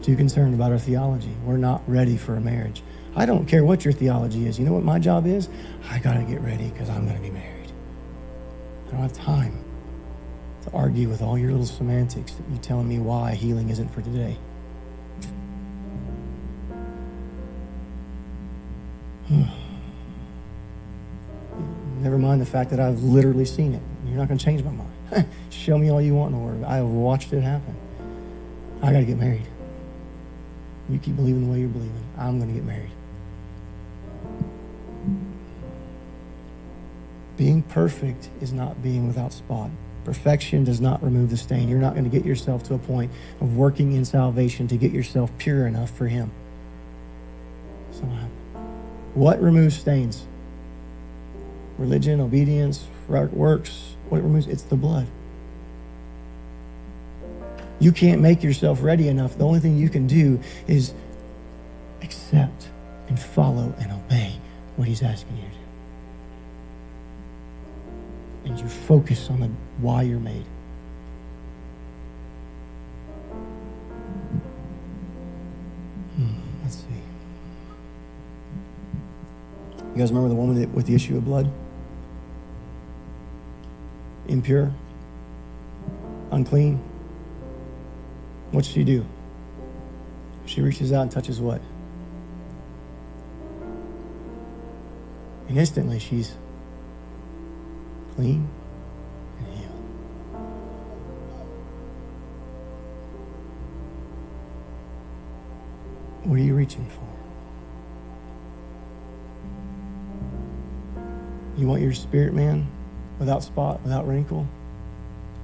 too 0.02 0.16
concerned 0.16 0.54
about 0.54 0.72
our 0.72 0.78
theology. 0.78 1.34
We're 1.44 1.56
not 1.56 1.82
ready 1.86 2.16
for 2.16 2.36
a 2.36 2.40
marriage. 2.40 2.82
I 3.14 3.24
don't 3.26 3.46
care 3.46 3.64
what 3.64 3.84
your 3.84 3.92
theology 3.92 4.46
is. 4.46 4.58
You 4.58 4.66
know 4.66 4.74
what 4.74 4.84
my 4.84 4.98
job 4.98 5.26
is? 5.26 5.48
I 5.88 5.98
got 5.98 6.14
to 6.14 6.22
get 6.22 6.40
ready 6.42 6.68
because 6.68 6.90
I'm 6.90 7.04
going 7.04 7.16
to 7.16 7.22
be 7.22 7.30
married. 7.30 7.72
I 8.86 8.90
don't 8.90 9.00
have 9.00 9.14
time 9.14 9.64
to 10.64 10.70
argue 10.72 11.08
with 11.08 11.22
all 11.22 11.38
your 11.38 11.50
little 11.50 11.66
semantics 11.66 12.32
that 12.32 12.48
you 12.50 12.58
telling 12.58 12.88
me 12.88 12.98
why 12.98 13.34
healing 13.34 13.70
isn't 13.70 13.88
for 13.88 14.02
today. 14.02 14.36
Never 22.00 22.18
mind 22.18 22.40
the 22.40 22.46
fact 22.46 22.70
that 22.70 22.80
I've 22.80 23.02
literally 23.02 23.46
seen 23.46 23.74
it. 23.74 23.82
You're 24.06 24.18
not 24.18 24.28
going 24.28 24.38
to 24.38 24.44
change 24.44 24.62
my 24.62 24.70
mind. 24.70 24.95
Show 25.50 25.78
me 25.78 25.90
all 25.90 26.00
you 26.00 26.14
want 26.14 26.34
Word. 26.34 26.64
I 26.64 26.76
have 26.76 26.86
watched 26.86 27.32
it 27.32 27.40
happen. 27.40 27.74
I 28.82 28.92
got 28.92 29.00
to 29.00 29.04
get 29.04 29.18
married. 29.18 29.46
You 30.88 30.98
keep 30.98 31.16
believing 31.16 31.46
the 31.46 31.52
way 31.52 31.60
you're 31.60 31.68
believing. 31.68 32.04
I'm 32.16 32.38
going 32.38 32.48
to 32.48 32.54
get 32.54 32.64
married. 32.64 32.90
Being 37.36 37.62
perfect 37.62 38.30
is 38.40 38.52
not 38.52 38.82
being 38.82 39.06
without 39.06 39.32
spot. 39.32 39.70
Perfection 40.04 40.64
does 40.64 40.80
not 40.80 41.02
remove 41.02 41.30
the 41.30 41.36
stain. 41.36 41.68
You're 41.68 41.80
not 41.80 41.94
going 41.94 42.04
to 42.04 42.10
get 42.10 42.24
yourself 42.24 42.62
to 42.64 42.74
a 42.74 42.78
point 42.78 43.10
of 43.40 43.56
working 43.56 43.92
in 43.92 44.04
salvation 44.04 44.68
to 44.68 44.76
get 44.76 44.92
yourself 44.92 45.30
pure 45.36 45.66
enough 45.66 45.90
for 45.90 46.06
Him. 46.06 46.30
So, 47.90 48.04
What 49.14 49.42
removes 49.42 49.76
stains? 49.76 50.26
Religion, 51.78 52.20
obedience, 52.20 52.86
works. 53.08 53.95
What 54.08 54.18
it 54.18 54.22
removes? 54.22 54.46
It's 54.46 54.62
the 54.62 54.76
blood. 54.76 55.06
You 57.78 57.92
can't 57.92 58.22
make 58.22 58.42
yourself 58.42 58.82
ready 58.82 59.08
enough. 59.08 59.36
The 59.36 59.44
only 59.44 59.60
thing 59.60 59.76
you 59.76 59.88
can 59.88 60.06
do 60.06 60.40
is 60.66 60.94
accept 62.02 62.68
and 63.08 63.18
follow 63.18 63.74
and 63.78 63.92
obey 63.92 64.36
what 64.76 64.88
He's 64.88 65.02
asking 65.02 65.36
you 65.36 65.42
to 65.42 65.48
do 65.48 65.56
and 68.46 68.58
you 68.60 68.68
focus 68.68 69.28
on 69.28 69.40
the 69.40 69.50
why 69.78 70.02
you're 70.02 70.20
made. 70.20 70.44
Hmm, 76.16 76.28
let's 76.62 76.76
see. 76.76 76.84
You 79.78 79.98
guys 79.98 80.10
remember 80.10 80.28
the 80.28 80.34
woman 80.34 80.72
with 80.72 80.86
the 80.86 80.94
issue 80.94 81.16
of 81.16 81.24
blood? 81.24 81.50
Impure? 84.28 84.72
Unclean? 86.32 86.82
What's 88.50 88.68
she 88.68 88.82
do? 88.84 89.06
She 90.46 90.60
reaches 90.60 90.92
out 90.92 91.02
and 91.02 91.10
touches 91.10 91.40
what? 91.40 91.60
And 95.48 95.58
instantly 95.58 95.98
she's 95.98 96.34
clean 98.14 98.48
and 99.38 99.46
healed. 99.48 99.72
What 106.24 106.38
are 106.38 106.42
you 106.42 106.54
reaching 106.54 106.86
for? 106.86 107.06
You 111.56 111.68
want 111.68 111.80
your 111.82 111.94
spirit 111.94 112.34
man 112.34 112.66
without 113.18 113.42
spot, 113.42 113.82
without 113.82 114.06
wrinkle? 114.06 114.46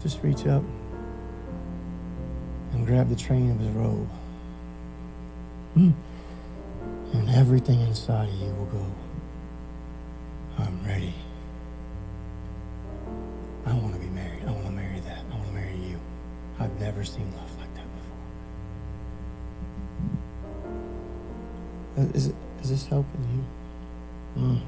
Just 0.03 0.23
reach 0.23 0.47
up 0.47 0.63
and 2.73 2.87
grab 2.87 3.09
the 3.09 3.17
train 3.17 3.51
of 3.51 3.59
his 3.59 3.69
robe. 3.71 4.09
Mm. 5.77 5.95
And 7.13 7.31
everything 7.31 7.81
inside 7.81 8.29
of 8.29 8.35
you 8.35 8.53
will 8.55 8.67
go, 8.67 8.87
I'm 10.59 10.85
ready. 10.85 11.15
I 13.67 13.75
want 13.75 13.95
to 13.95 14.01
be 14.01 14.07
married. 14.07 14.43
I 14.47 14.51
want 14.51 14.67
to 14.67 14.73
marry 14.73 15.01
that. 15.01 15.25
I 15.31 15.35
want 15.35 15.47
to 15.47 15.53
marry 15.53 15.77
you. 15.77 16.01
I've 16.59 16.79
never 16.81 17.05
seen 17.05 17.31
love 17.37 17.59
like 17.59 17.75
that 17.75 17.87
before. 21.97 22.11
Is, 22.15 22.27
it, 22.29 22.35
is 22.63 22.71
this 22.71 22.87
helping 22.87 23.47
you? 24.37 24.43
Mm. 24.43 24.61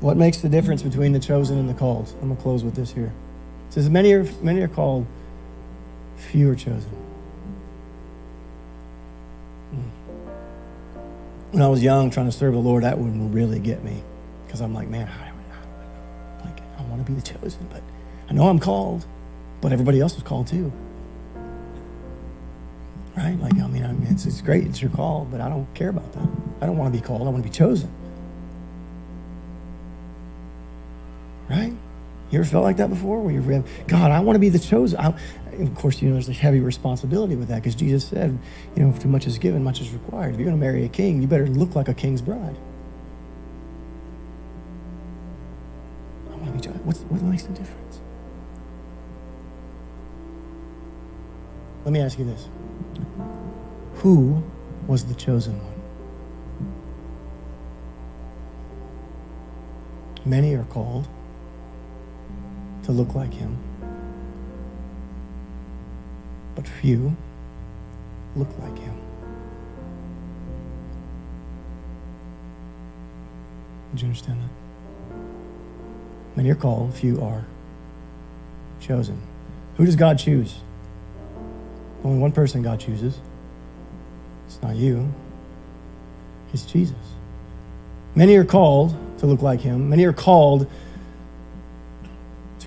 What 0.00 0.16
makes 0.16 0.38
the 0.38 0.48
difference 0.48 0.82
between 0.82 1.12
the 1.12 1.18
chosen 1.18 1.58
and 1.58 1.68
the 1.68 1.74
called? 1.74 2.12
I'm 2.20 2.28
going 2.28 2.36
to 2.36 2.42
close 2.42 2.62
with 2.62 2.74
this 2.74 2.92
here. 2.92 3.12
It 3.68 3.72
says, 3.72 3.88
Many 3.88 4.12
are, 4.12 4.24
many 4.42 4.60
are 4.60 4.68
called, 4.68 5.06
few 6.16 6.50
are 6.50 6.54
chosen. 6.54 6.90
Mm. 9.74 9.90
When 11.52 11.62
I 11.62 11.68
was 11.68 11.82
young 11.82 12.10
trying 12.10 12.26
to 12.26 12.32
serve 12.32 12.52
the 12.52 12.60
Lord, 12.60 12.84
that 12.84 12.98
wouldn't 12.98 13.34
really 13.34 13.58
get 13.58 13.82
me 13.82 14.02
because 14.46 14.60
I'm 14.60 14.74
like, 14.74 14.88
man, 14.88 15.10
like 16.44 16.60
I 16.78 16.82
want 16.82 17.04
to 17.04 17.10
be 17.12 17.18
the 17.18 17.26
chosen, 17.26 17.66
but 17.70 17.82
I 18.28 18.32
know 18.32 18.48
I'm 18.48 18.58
called, 18.58 19.06
but 19.60 19.72
everybody 19.72 20.00
else 20.00 20.16
is 20.16 20.22
called 20.22 20.46
too. 20.46 20.72
Right? 23.16 23.38
Like, 23.40 23.54
I 23.54 23.66
mean, 23.66 23.84
I 23.84 23.92
mean 23.92 24.08
it's, 24.10 24.26
it's 24.26 24.42
great, 24.42 24.64
it's 24.64 24.82
your 24.82 24.90
call, 24.90 25.26
but 25.30 25.40
I 25.40 25.48
don't 25.48 25.72
care 25.74 25.88
about 25.88 26.12
that. 26.12 26.28
I 26.60 26.66
don't 26.66 26.76
want 26.76 26.92
to 26.92 27.00
be 27.00 27.04
called, 27.04 27.22
I 27.22 27.24
want 27.24 27.38
to 27.38 27.48
be 27.48 27.54
chosen. 27.54 27.90
Right? 31.48 31.72
You 32.30 32.40
ever 32.40 32.48
felt 32.48 32.64
like 32.64 32.78
that 32.78 32.90
before? 32.90 33.20
Where 33.20 33.32
you've 33.32 33.46
God, 33.86 34.10
I 34.10 34.20
want 34.20 34.34
to 34.34 34.40
be 34.40 34.48
the 34.48 34.58
chosen. 34.58 34.98
I, 34.98 35.14
of 35.60 35.74
course, 35.76 36.02
you 36.02 36.08
know, 36.08 36.14
there's 36.14 36.28
a 36.28 36.32
heavy 36.32 36.58
responsibility 36.58 37.36
with 37.36 37.48
that 37.48 37.56
because 37.56 37.76
Jesus 37.76 38.04
said, 38.04 38.36
you 38.74 38.82
know, 38.82 38.90
if 38.90 39.00
too 39.00 39.08
much 39.08 39.26
is 39.26 39.38
given, 39.38 39.62
much 39.62 39.80
is 39.80 39.90
required. 39.90 40.34
If 40.34 40.40
you're 40.40 40.46
going 40.46 40.58
to 40.58 40.64
marry 40.64 40.84
a 40.84 40.88
king, 40.88 41.22
you 41.22 41.28
better 41.28 41.46
look 41.46 41.76
like 41.76 41.88
a 41.88 41.94
king's 41.94 42.20
bride. 42.20 42.56
I 46.30 46.36
want 46.36 46.46
to 46.46 46.52
be 46.52 46.60
chosen. 46.60 46.84
What's, 46.84 47.00
what 47.02 47.22
makes 47.22 47.44
the 47.44 47.52
difference? 47.52 48.00
Let 51.84 51.92
me 51.92 52.00
ask 52.00 52.18
you 52.18 52.24
this 52.24 52.48
Who 53.96 54.42
was 54.88 55.04
the 55.04 55.14
chosen 55.14 55.60
one? 55.62 55.72
Many 60.24 60.54
are 60.54 60.64
called 60.64 61.06
to 62.86 62.92
look 62.92 63.16
like 63.16 63.34
him, 63.34 63.58
but 66.54 66.66
few 66.68 67.16
look 68.36 68.48
like 68.60 68.78
him. 68.78 68.96
Do 73.92 74.02
you 74.02 74.06
understand 74.06 74.40
that? 74.40 75.16
Many 76.36 76.50
are 76.50 76.54
called, 76.54 76.94
few 76.94 77.20
are 77.24 77.44
chosen. 78.80 79.20
Who 79.78 79.84
does 79.84 79.96
God 79.96 80.16
choose? 80.16 80.54
Only 82.04 82.20
one 82.20 82.30
person 82.30 82.62
God 82.62 82.78
chooses. 82.78 83.18
It's 84.46 84.62
not 84.62 84.76
you, 84.76 85.12
it's 86.52 86.64
Jesus. 86.64 86.94
Many 88.14 88.36
are 88.36 88.44
called 88.44 88.94
to 89.18 89.26
look 89.26 89.42
like 89.42 89.60
him. 89.60 89.90
Many 89.90 90.04
are 90.04 90.12
called 90.12 90.68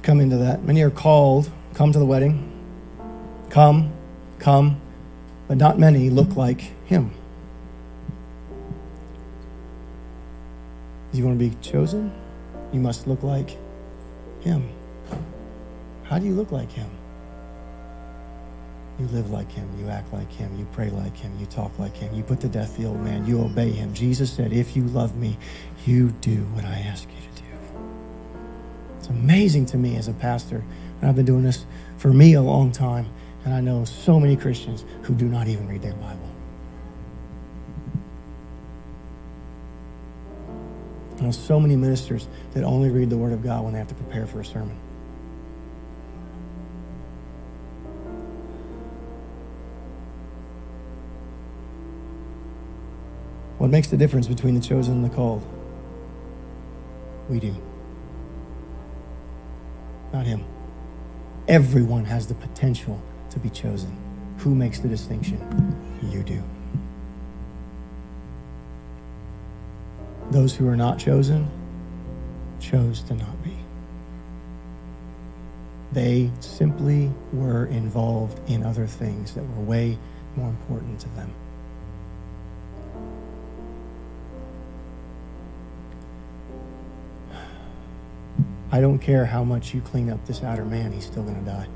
come 0.09 0.21
into 0.21 0.37
that. 0.37 0.63
Many 0.63 0.81
are 0.81 0.89
called, 0.89 1.51
come 1.75 1.91
to 1.91 1.99
the 1.99 2.05
wedding. 2.05 2.51
Come, 3.51 3.93
come, 4.39 4.81
but 5.47 5.57
not 5.57 5.77
many 5.77 6.09
look 6.09 6.35
like 6.35 6.61
him. 6.87 7.11
You 11.13 11.25
want 11.25 11.39
to 11.39 11.49
be 11.49 11.55
chosen? 11.61 12.11
You 12.73 12.79
must 12.79 13.05
look 13.05 13.21
like 13.21 13.55
Him. 14.41 14.67
How 16.03 16.17
do 16.17 16.25
you 16.25 16.33
look 16.33 16.51
like 16.51 16.71
Him? 16.71 16.89
You 18.99 19.05
live 19.07 19.29
like 19.29 19.51
Him. 19.51 19.67
You 19.79 19.89
act 19.89 20.11
like 20.11 20.31
Him. 20.31 20.57
You 20.57 20.67
pray 20.73 20.89
like 20.89 21.15
Him. 21.17 21.31
You 21.39 21.45
talk 21.45 21.77
like 21.77 21.95
Him. 21.95 22.15
You 22.15 22.23
put 22.23 22.39
to 22.41 22.47
death 22.47 22.77
the 22.77 22.85
old 22.85 22.99
man. 23.01 23.27
You 23.27 23.41
obey 23.41 23.69
Him. 23.69 23.93
Jesus 23.93 24.31
said, 24.31 24.53
If 24.53 24.75
you 24.75 24.83
love 24.85 25.15
me, 25.15 25.37
you 25.85 26.09
do 26.21 26.37
what 26.53 26.65
I 26.65 26.79
ask 26.79 27.07
you 27.09 27.21
to 27.21 27.38
do. 27.38 27.38
Amazing 29.09 29.65
to 29.67 29.77
me 29.77 29.95
as 29.97 30.07
a 30.07 30.13
pastor. 30.13 30.63
And 31.01 31.09
I've 31.09 31.15
been 31.15 31.25
doing 31.25 31.43
this 31.43 31.65
for 31.97 32.13
me 32.13 32.33
a 32.33 32.41
long 32.41 32.71
time. 32.71 33.07
And 33.45 33.53
I 33.53 33.61
know 33.61 33.85
so 33.85 34.19
many 34.19 34.35
Christians 34.35 34.85
who 35.03 35.13
do 35.13 35.25
not 35.25 35.47
even 35.47 35.67
read 35.67 35.81
their 35.81 35.93
Bible. 35.93 36.29
I 41.17 41.23
know 41.23 41.31
so 41.31 41.59
many 41.59 41.75
ministers 41.75 42.27
that 42.53 42.63
only 42.63 42.89
read 42.89 43.09
the 43.09 43.17
Word 43.17 43.33
of 43.33 43.43
God 43.43 43.63
when 43.63 43.73
they 43.73 43.79
have 43.79 43.89
to 43.89 43.95
prepare 43.95 44.25
for 44.25 44.39
a 44.39 44.45
sermon. 44.45 44.77
What 53.57 53.69
makes 53.69 53.89
the 53.89 53.97
difference 53.97 54.27
between 54.27 54.55
the 54.55 54.61
chosen 54.61 54.93
and 54.93 55.05
the 55.05 55.13
called? 55.13 55.45
We 57.27 57.41
do. 57.41 57.53
Not 60.19 60.27
him. 60.27 60.43
Everyone 61.47 62.03
has 62.03 62.27
the 62.27 62.33
potential 62.33 63.01
to 63.29 63.39
be 63.39 63.49
chosen. 63.49 63.95
Who 64.39 64.53
makes 64.53 64.79
the 64.79 64.89
distinction? 64.89 65.39
You 66.03 66.23
do. 66.23 66.43
Those 70.29 70.53
who 70.53 70.67
are 70.67 70.75
not 70.75 70.99
chosen 70.99 71.49
chose 72.59 73.01
to 73.03 73.13
not 73.13 73.43
be. 73.45 73.55
They 75.93 76.31
simply 76.41 77.09
were 77.31 77.67
involved 77.67 78.41
in 78.49 78.61
other 78.63 78.87
things 78.87 79.33
that 79.35 79.43
were 79.43 79.63
way 79.63 79.97
more 80.35 80.49
important 80.49 80.99
to 80.99 81.09
them. 81.15 81.33
I 88.71 88.81
don't 88.81 88.99
care 88.99 89.25
how 89.25 89.43
much 89.43 89.73
you 89.73 89.81
clean 89.81 90.09
up 90.09 90.25
this 90.25 90.43
outer 90.43 90.65
man, 90.65 90.91
he's 90.91 91.05
still 91.05 91.23
going 91.23 91.39
to 91.39 91.49
die. 91.49 91.67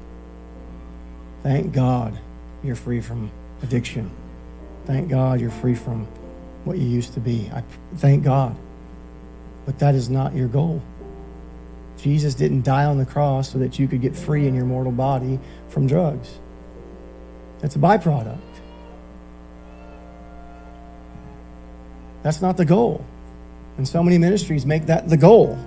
Thank 1.42 1.74
God 1.74 2.18
you're 2.64 2.76
free 2.76 3.02
from 3.02 3.32
addiction. 3.62 4.12
Thank 4.86 5.10
God 5.10 5.42
you're 5.42 5.52
free 5.52 5.76
from 5.76 6.08
what 6.66 6.78
you 6.78 6.88
used 6.88 7.14
to 7.16 7.20
be. 7.20 7.50
I 7.54 7.64
thank 7.96 8.24
God. 8.24 8.56
But 9.66 9.80
that 9.80 9.96
is 9.96 10.10
not 10.10 10.36
your 10.36 10.48
goal. 10.48 10.82
Jesus 11.98 12.36
didn't 12.36 12.64
die 12.64 12.86
on 12.86 12.98
the 12.98 13.06
cross 13.06 13.52
so 13.52 13.60
that 13.60 13.80
you 13.80 13.88
could 13.88 14.02
get 14.02 14.16
free 14.16 14.48
in 14.48 14.54
your 14.54 14.66
mortal 14.66 14.92
body 14.92 15.40
from 15.70 15.88
drugs. 15.88 16.40
That's 17.60 17.76
a 17.76 17.80
byproduct. 17.80 18.40
That's 22.24 22.42
not 22.42 22.58
the 22.58 22.66
goal. 22.66 23.06
And 23.78 23.88
so 23.88 24.04
many 24.04 24.18
ministries 24.18 24.66
make 24.66 24.86
that 24.88 25.10
the 25.10 25.18
goal. 25.18 25.58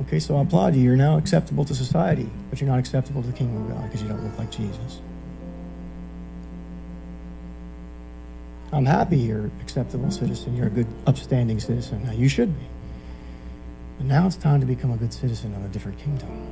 Okay, 0.00 0.18
so 0.18 0.36
I 0.36 0.42
applaud 0.42 0.74
you. 0.74 0.82
You're 0.82 0.96
now 0.96 1.18
acceptable 1.18 1.64
to 1.64 1.74
society, 1.74 2.28
but 2.50 2.60
you're 2.60 2.68
not 2.68 2.78
acceptable 2.78 3.22
to 3.22 3.28
the 3.28 3.36
kingdom 3.36 3.62
of 3.62 3.76
God 3.76 3.84
because 3.84 4.02
you 4.02 4.08
don't 4.08 4.22
look 4.24 4.36
like 4.38 4.50
Jesus. 4.50 5.00
I'm 8.72 8.84
happy 8.84 9.18
you're 9.18 9.50
acceptable 9.60 10.10
citizen. 10.10 10.56
You're 10.56 10.66
a 10.66 10.70
good, 10.70 10.88
upstanding 11.06 11.60
citizen. 11.60 12.02
Now, 12.02 12.12
you 12.12 12.28
should 12.28 12.58
be. 12.58 12.66
But 13.98 14.06
now 14.06 14.26
it's 14.26 14.34
time 14.34 14.58
to 14.60 14.66
become 14.66 14.90
a 14.90 14.96
good 14.96 15.12
citizen 15.12 15.54
of 15.54 15.64
a 15.64 15.68
different 15.68 15.98
kingdom. 16.00 16.48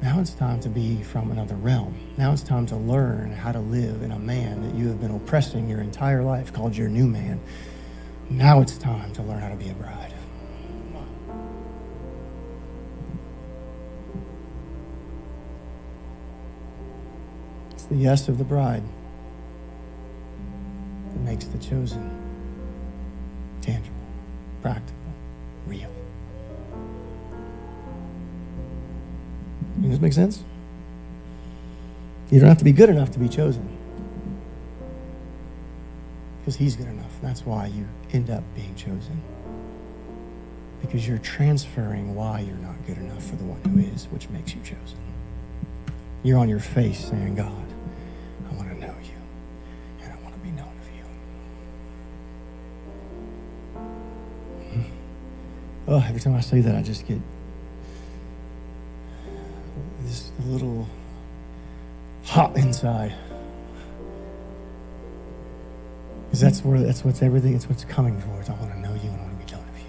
Now 0.00 0.20
it's 0.20 0.32
time 0.32 0.60
to 0.60 0.70
be 0.70 1.02
from 1.02 1.30
another 1.30 1.56
realm. 1.56 1.94
Now 2.16 2.32
it's 2.32 2.42
time 2.42 2.64
to 2.66 2.76
learn 2.76 3.32
how 3.32 3.52
to 3.52 3.60
live 3.60 4.02
in 4.02 4.12
a 4.12 4.18
man 4.18 4.62
that 4.62 4.74
you 4.74 4.88
have 4.88 5.00
been 5.00 5.10
oppressing 5.10 5.68
your 5.68 5.80
entire 5.80 6.22
life, 6.22 6.52
called 6.52 6.74
your 6.76 6.88
new 6.88 7.06
man. 7.06 7.40
Now 8.30 8.60
it's 8.60 8.78
time 8.78 9.12
to 9.14 9.22
learn 9.22 9.40
how 9.40 9.50
to 9.50 9.56
be 9.56 9.68
a 9.68 9.74
bride. 9.74 10.13
It's 17.84 17.90
the 17.90 17.98
yes 17.98 18.28
of 18.28 18.38
the 18.38 18.44
bride 18.44 18.82
that 21.12 21.20
makes 21.20 21.44
the 21.44 21.58
chosen 21.58 22.18
tangible, 23.60 23.94
practical, 24.62 24.96
real. 25.66 25.90
Does 29.82 29.90
this 29.90 30.00
make 30.00 30.14
sense? 30.14 30.42
You 32.30 32.40
don't 32.40 32.48
have 32.48 32.56
to 32.56 32.64
be 32.64 32.72
good 32.72 32.88
enough 32.88 33.10
to 33.10 33.18
be 33.18 33.28
chosen. 33.28 33.68
Because 36.38 36.56
he's 36.56 36.76
good 36.76 36.88
enough. 36.88 37.12
That's 37.20 37.44
why 37.44 37.66
you 37.66 37.86
end 38.14 38.30
up 38.30 38.44
being 38.54 38.74
chosen. 38.76 39.20
Because 40.80 41.06
you're 41.06 41.18
transferring 41.18 42.14
why 42.14 42.40
you're 42.40 42.56
not 42.56 42.76
good 42.86 42.96
enough 42.96 43.26
for 43.26 43.36
the 43.36 43.44
one 43.44 43.60
who 43.68 43.78
is, 43.78 44.06
which 44.06 44.30
makes 44.30 44.54
you 44.54 44.62
chosen. 44.62 44.96
You're 46.22 46.38
on 46.38 46.48
your 46.48 46.60
face 46.60 47.10
saying, 47.10 47.34
God, 47.34 47.63
Oh, 55.86 56.02
every 56.08 56.20
time 56.20 56.34
I 56.34 56.40
say 56.40 56.60
that, 56.60 56.74
I 56.74 56.82
just 56.82 57.06
get 57.06 57.20
this 60.02 60.32
little 60.46 60.88
hot 62.24 62.56
inside. 62.56 63.14
Because 66.26 66.40
that's 66.40 66.64
where 66.64 66.80
that's 66.80 67.04
what's 67.04 67.22
everything, 67.22 67.54
it's 67.54 67.68
what's 67.68 67.84
coming 67.84 68.20
towards. 68.22 68.48
I 68.48 68.54
want 68.54 68.72
to 68.72 68.80
know 68.80 68.94
you 68.94 69.10
and 69.10 69.20
I 69.20 69.24
want 69.24 69.38
to 69.38 69.44
be 69.46 69.52
known 69.52 69.68
of 69.68 69.78
you. 69.78 69.84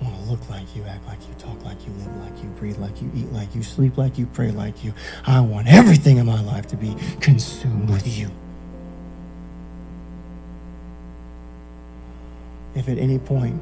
I 0.00 0.04
want 0.04 0.22
to 0.22 0.30
look 0.30 0.50
like 0.50 0.76
you, 0.76 0.84
act 0.84 1.06
like 1.06 1.26
you, 1.26 1.34
talk 1.38 1.64
like 1.64 1.86
you, 1.86 1.92
live 1.94 2.16
like 2.18 2.42
you, 2.42 2.50
breathe 2.50 2.76
like 2.76 3.00
you, 3.00 3.10
eat 3.16 3.32
like 3.32 3.54
you, 3.54 3.62
sleep 3.62 3.96
like 3.96 4.18
you, 4.18 4.26
pray 4.26 4.50
like 4.50 4.84
you. 4.84 4.92
I 5.26 5.40
want 5.40 5.66
everything 5.66 6.18
in 6.18 6.26
my 6.26 6.42
life 6.42 6.66
to 6.68 6.76
be 6.76 6.94
consumed 7.20 7.88
with 7.88 8.06
you. 8.06 8.30
If 12.74 12.88
at 12.88 12.98
any 12.98 13.18
point 13.18 13.60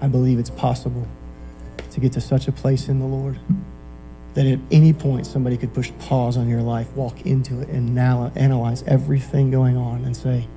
I 0.00 0.08
believe 0.08 0.38
it's 0.38 0.50
possible 0.50 1.06
to 1.90 2.00
get 2.00 2.12
to 2.12 2.20
such 2.20 2.48
a 2.48 2.52
place 2.52 2.88
in 2.88 2.98
the 2.98 3.06
Lord 3.06 3.38
that 4.34 4.46
at 4.46 4.58
any 4.70 4.92
point 4.92 5.26
somebody 5.26 5.56
could 5.56 5.72
push 5.72 5.92
pause 6.00 6.36
on 6.36 6.48
your 6.48 6.60
life, 6.60 6.92
walk 6.94 7.24
into 7.24 7.60
it, 7.60 7.68
and 7.68 7.94
now 7.94 8.32
analyze 8.34 8.82
everything 8.82 9.50
going 9.50 9.76
on 9.76 10.04
and 10.04 10.16
say, 10.16 10.48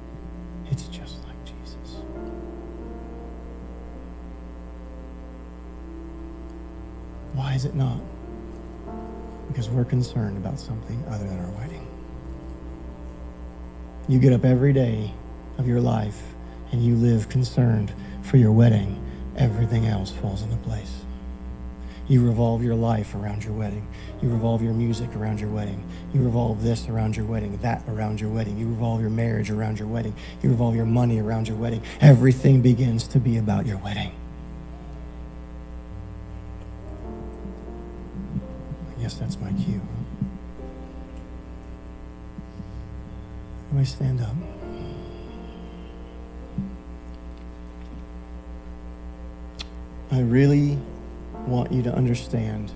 it's 0.72 0.88
just 0.88 1.24
like 1.26 1.46
Jesus. 1.46 2.02
Why 7.34 7.54
is 7.54 7.66
it 7.66 7.76
not? 7.76 8.00
Because 9.48 9.70
we're 9.70 9.86
concerned 9.86 10.38
about 10.38 10.60
something 10.60 11.04
other 11.10 11.28
than 11.28 11.40
our 11.40 11.52
wedding. 11.52 11.86
You 14.08 14.20
get 14.20 14.34
up 14.34 14.44
every 14.44 14.74
day 14.74 15.14
of 15.60 15.68
your 15.68 15.82
life 15.82 16.34
and 16.72 16.84
you 16.84 16.96
live 16.96 17.30
concerned 17.30 17.94
for 18.24 18.38
your 18.38 18.52
wedding, 18.52 19.04
everything 19.38 19.86
else 19.86 20.12
falls 20.12 20.42
into 20.42 20.58
place. 20.58 21.02
You 22.08 22.26
revolve 22.26 22.64
your 22.64 22.76
life 22.76 23.16
around 23.16 23.44
your 23.44 23.54
wedding. 23.54 23.86
You 24.22 24.30
revolve 24.30 24.62
your 24.62 24.74
music 24.74 25.14
around 25.16 25.42
your 25.42 25.50
wedding. 25.50 25.84
You 26.14 26.24
revolve 26.24 26.64
this 26.64 26.88
around 26.88 27.18
your 27.18 27.26
wedding, 27.26 27.58
that 27.58 27.84
around 27.90 28.22
your 28.22 28.30
wedding. 28.30 28.58
You 28.58 28.68
revolve 28.68 29.02
your 29.02 29.10
marriage 29.10 29.52
around 29.52 29.78
your 29.78 29.90
wedding. 29.90 30.16
You 30.42 30.50
revolve 30.50 30.76
your 30.76 30.86
money 30.86 31.20
around 31.20 31.50
your 31.50 31.58
wedding. 31.58 31.82
Everything 32.00 32.62
begins 32.62 33.08
to 33.10 33.20
be 33.20 33.38
about 33.38 33.66
your 33.66 33.78
wedding. 33.78 34.14
I 38.98 39.02
guess 39.02 39.16
that's 39.16 39.38
my 39.40 39.52
cue. 39.52 39.82
Me 43.74 43.84
stand 43.84 44.22
up. 44.22 44.57
I 50.10 50.22
really 50.22 50.78
want 51.46 51.74
you 51.74 51.84
to 51.84 51.94
understand 51.94 52.72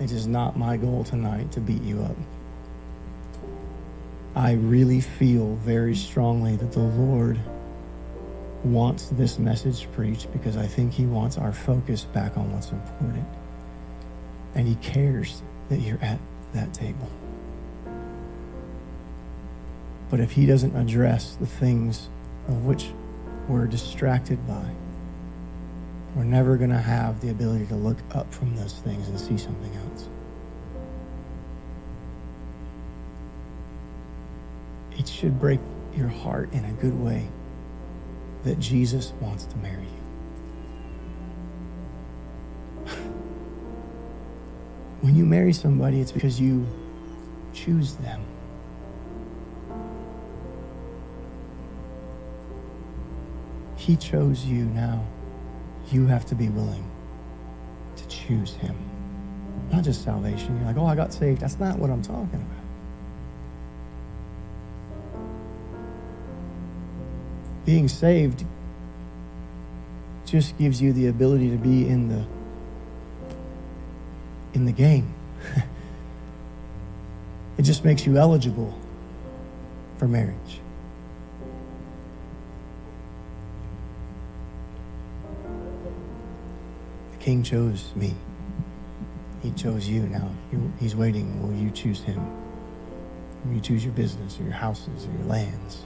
it 0.00 0.10
is 0.10 0.26
not 0.26 0.56
my 0.56 0.78
goal 0.78 1.04
tonight 1.04 1.52
to 1.52 1.60
beat 1.60 1.82
you 1.82 2.00
up. 2.02 2.16
I 4.34 4.52
really 4.52 5.02
feel 5.02 5.56
very 5.56 5.94
strongly 5.94 6.56
that 6.56 6.72
the 6.72 6.80
Lord 6.80 7.38
wants 8.64 9.10
this 9.10 9.38
message 9.38 9.86
preached 9.92 10.32
because 10.32 10.56
I 10.56 10.66
think 10.66 10.94
He 10.94 11.04
wants 11.04 11.36
our 11.36 11.52
focus 11.52 12.04
back 12.04 12.38
on 12.38 12.50
what's 12.52 12.70
important. 12.70 13.26
And 14.54 14.66
He 14.66 14.76
cares 14.76 15.42
that 15.68 15.80
you're 15.80 16.02
at 16.02 16.18
that 16.54 16.72
table. 16.72 17.10
But 20.08 20.20
if 20.20 20.32
He 20.32 20.46
doesn't 20.46 20.74
address 20.74 21.36
the 21.36 21.46
things 21.46 22.08
of 22.48 22.64
which 22.64 22.86
we're 23.48 23.66
distracted 23.66 24.46
by, 24.48 24.70
we're 26.14 26.24
never 26.24 26.56
going 26.56 26.70
to 26.70 26.78
have 26.78 27.20
the 27.20 27.30
ability 27.30 27.66
to 27.66 27.74
look 27.74 27.98
up 28.12 28.32
from 28.32 28.54
those 28.54 28.74
things 28.74 29.08
and 29.08 29.18
see 29.18 29.36
something 29.36 29.74
else. 29.74 30.08
It 34.96 35.08
should 35.08 35.40
break 35.40 35.58
your 35.96 36.06
heart 36.08 36.52
in 36.52 36.64
a 36.64 36.72
good 36.72 36.98
way 37.00 37.28
that 38.44 38.60
Jesus 38.60 39.12
wants 39.20 39.44
to 39.46 39.56
marry 39.58 39.82
you. 42.86 42.92
when 45.00 45.16
you 45.16 45.26
marry 45.26 45.52
somebody, 45.52 46.00
it's 46.00 46.12
because 46.12 46.40
you 46.40 46.64
choose 47.52 47.94
them. 47.96 48.22
He 53.76 53.96
chose 53.96 54.44
you 54.44 54.64
now. 54.66 55.04
You 55.90 56.06
have 56.06 56.26
to 56.26 56.34
be 56.34 56.48
willing 56.48 56.90
to 57.96 58.08
choose 58.08 58.54
Him. 58.54 58.76
Not 59.72 59.84
just 59.84 60.04
salvation. 60.04 60.56
You're 60.58 60.66
like, 60.66 60.76
oh, 60.76 60.86
I 60.86 60.94
got 60.94 61.12
saved. 61.12 61.40
That's 61.40 61.58
not 61.58 61.78
what 61.78 61.90
I'm 61.90 62.02
talking 62.02 62.28
about. 62.34 62.64
Being 67.64 67.88
saved 67.88 68.44
just 70.26 70.56
gives 70.58 70.82
you 70.82 70.92
the 70.92 71.08
ability 71.08 71.50
to 71.50 71.56
be 71.56 71.88
in 71.88 72.08
the 72.08 72.24
in 74.52 74.64
the 74.64 74.72
game. 74.72 75.12
it 77.58 77.62
just 77.62 77.84
makes 77.84 78.06
you 78.06 78.16
eligible 78.16 78.78
for 79.98 80.06
marriage. 80.06 80.60
King 87.24 87.42
chose 87.42 87.90
me. 87.96 88.14
He 89.42 89.50
chose 89.52 89.88
you. 89.88 90.02
Now 90.02 90.30
he's 90.78 90.94
waiting. 90.94 91.42
Will 91.42 91.58
you 91.58 91.70
choose 91.70 92.02
him? 92.02 92.22
Will 93.44 93.54
you 93.54 93.60
choose 93.62 93.82
your 93.82 93.94
business 93.94 94.38
or 94.38 94.42
your 94.42 94.52
houses 94.52 95.06
or 95.06 95.12
your 95.18 95.26
lands? 95.26 95.84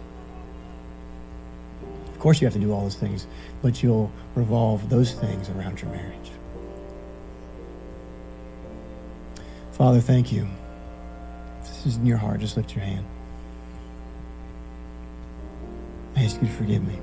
Of 2.09 2.19
course, 2.19 2.41
you 2.41 2.47
have 2.49 2.55
to 2.55 2.61
do 2.61 2.73
all 2.73 2.83
those 2.83 2.97
things, 2.97 3.29
but 3.63 3.81
you'll 3.85 4.11
revolve 4.35 4.91
those 4.91 5.13
things 5.13 5.49
around 5.51 5.81
your 5.81 5.93
marriage. 5.93 6.31
Father, 9.71 10.01
thank 10.01 10.33
you. 10.33 10.49
If 11.61 11.69
this 11.69 11.87
is 11.87 11.97
in 11.99 12.07
your 12.07 12.17
heart, 12.17 12.41
just 12.41 12.57
lift 12.57 12.75
your 12.75 12.85
hand. 12.85 13.07
I 16.17 16.25
ask 16.25 16.43
you 16.43 16.49
to 16.49 16.55
forgive 16.55 16.85
me 16.85 16.99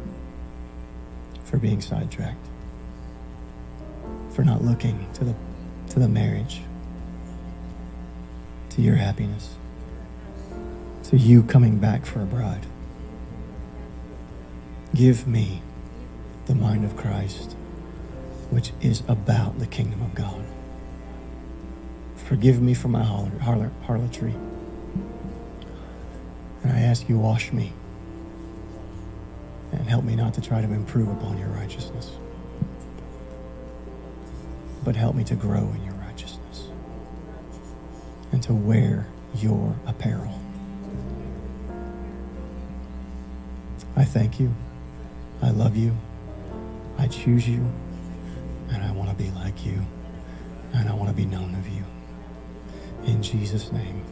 for 1.46 1.58
being 1.58 1.80
sidetracked 1.80 2.50
for 4.36 4.44
not 4.44 4.62
looking 4.62 5.08
to 5.14 5.24
the, 5.24 5.34
to 5.90 5.98
the 5.98 6.10
marriage, 6.10 6.62
to 8.70 8.82
your 8.82 8.96
happiness, 8.96 9.56
to 11.04 11.16
you 11.16 11.42
coming 11.42 11.78
back 11.78 12.06
for 12.06 12.22
a 12.22 12.26
bride. 12.26 12.66
Give 14.94 15.26
me 15.26 15.62
the 16.48 16.56
mind 16.56 16.84
of 16.84 16.98
Christ, 16.98 17.54
which 18.50 18.74
is 18.82 19.04
about 19.08 19.58
the 19.58 19.68
kingdom 19.68 20.02
of 20.02 20.14
God. 20.14 20.44
Forgive 22.18 22.62
me 22.62 22.74
for 22.74 22.90
my 22.90 23.04
harlotry. 23.04 24.36
And 26.64 26.74
I 26.74 26.80
ask 26.80 27.08
you, 27.08 27.18
wash 27.18 27.54
me 27.54 27.72
and 29.72 29.88
help 29.88 30.04
me 30.04 30.16
not 30.18 30.34
to 30.34 30.42
try 30.42 30.60
to 30.60 30.68
improve 30.74 31.08
upon 31.08 31.38
your 31.38 31.50
righteousness 31.50 32.12
but 34.86 34.96
help 34.96 35.16
me 35.16 35.24
to 35.24 35.36
grow 35.36 35.74
in 35.76 35.84
your 35.84 35.96
righteousness 35.96 36.68
and 38.32 38.42
to 38.44 38.54
wear 38.54 39.08
your 39.36 39.76
apparel. 39.88 40.40
I 43.98 44.06
thank 44.06 44.40
you. 44.40 44.54
I 45.42 45.50
love 45.50 45.76
you. 45.76 45.98
I 47.00 47.08
choose 47.08 47.50
you. 47.50 47.66
And 48.70 48.84
I 48.84 48.92
want 48.92 49.10
to 49.10 49.16
be 49.16 49.32
like 49.32 49.66
you. 49.66 49.82
And 50.74 50.88
I 50.88 50.94
want 50.94 51.10
to 51.10 51.16
be 51.16 51.26
known 51.26 51.56
of 51.56 51.68
you. 51.68 51.84
In 53.06 53.24
Jesus' 53.24 53.72
name. 53.72 54.04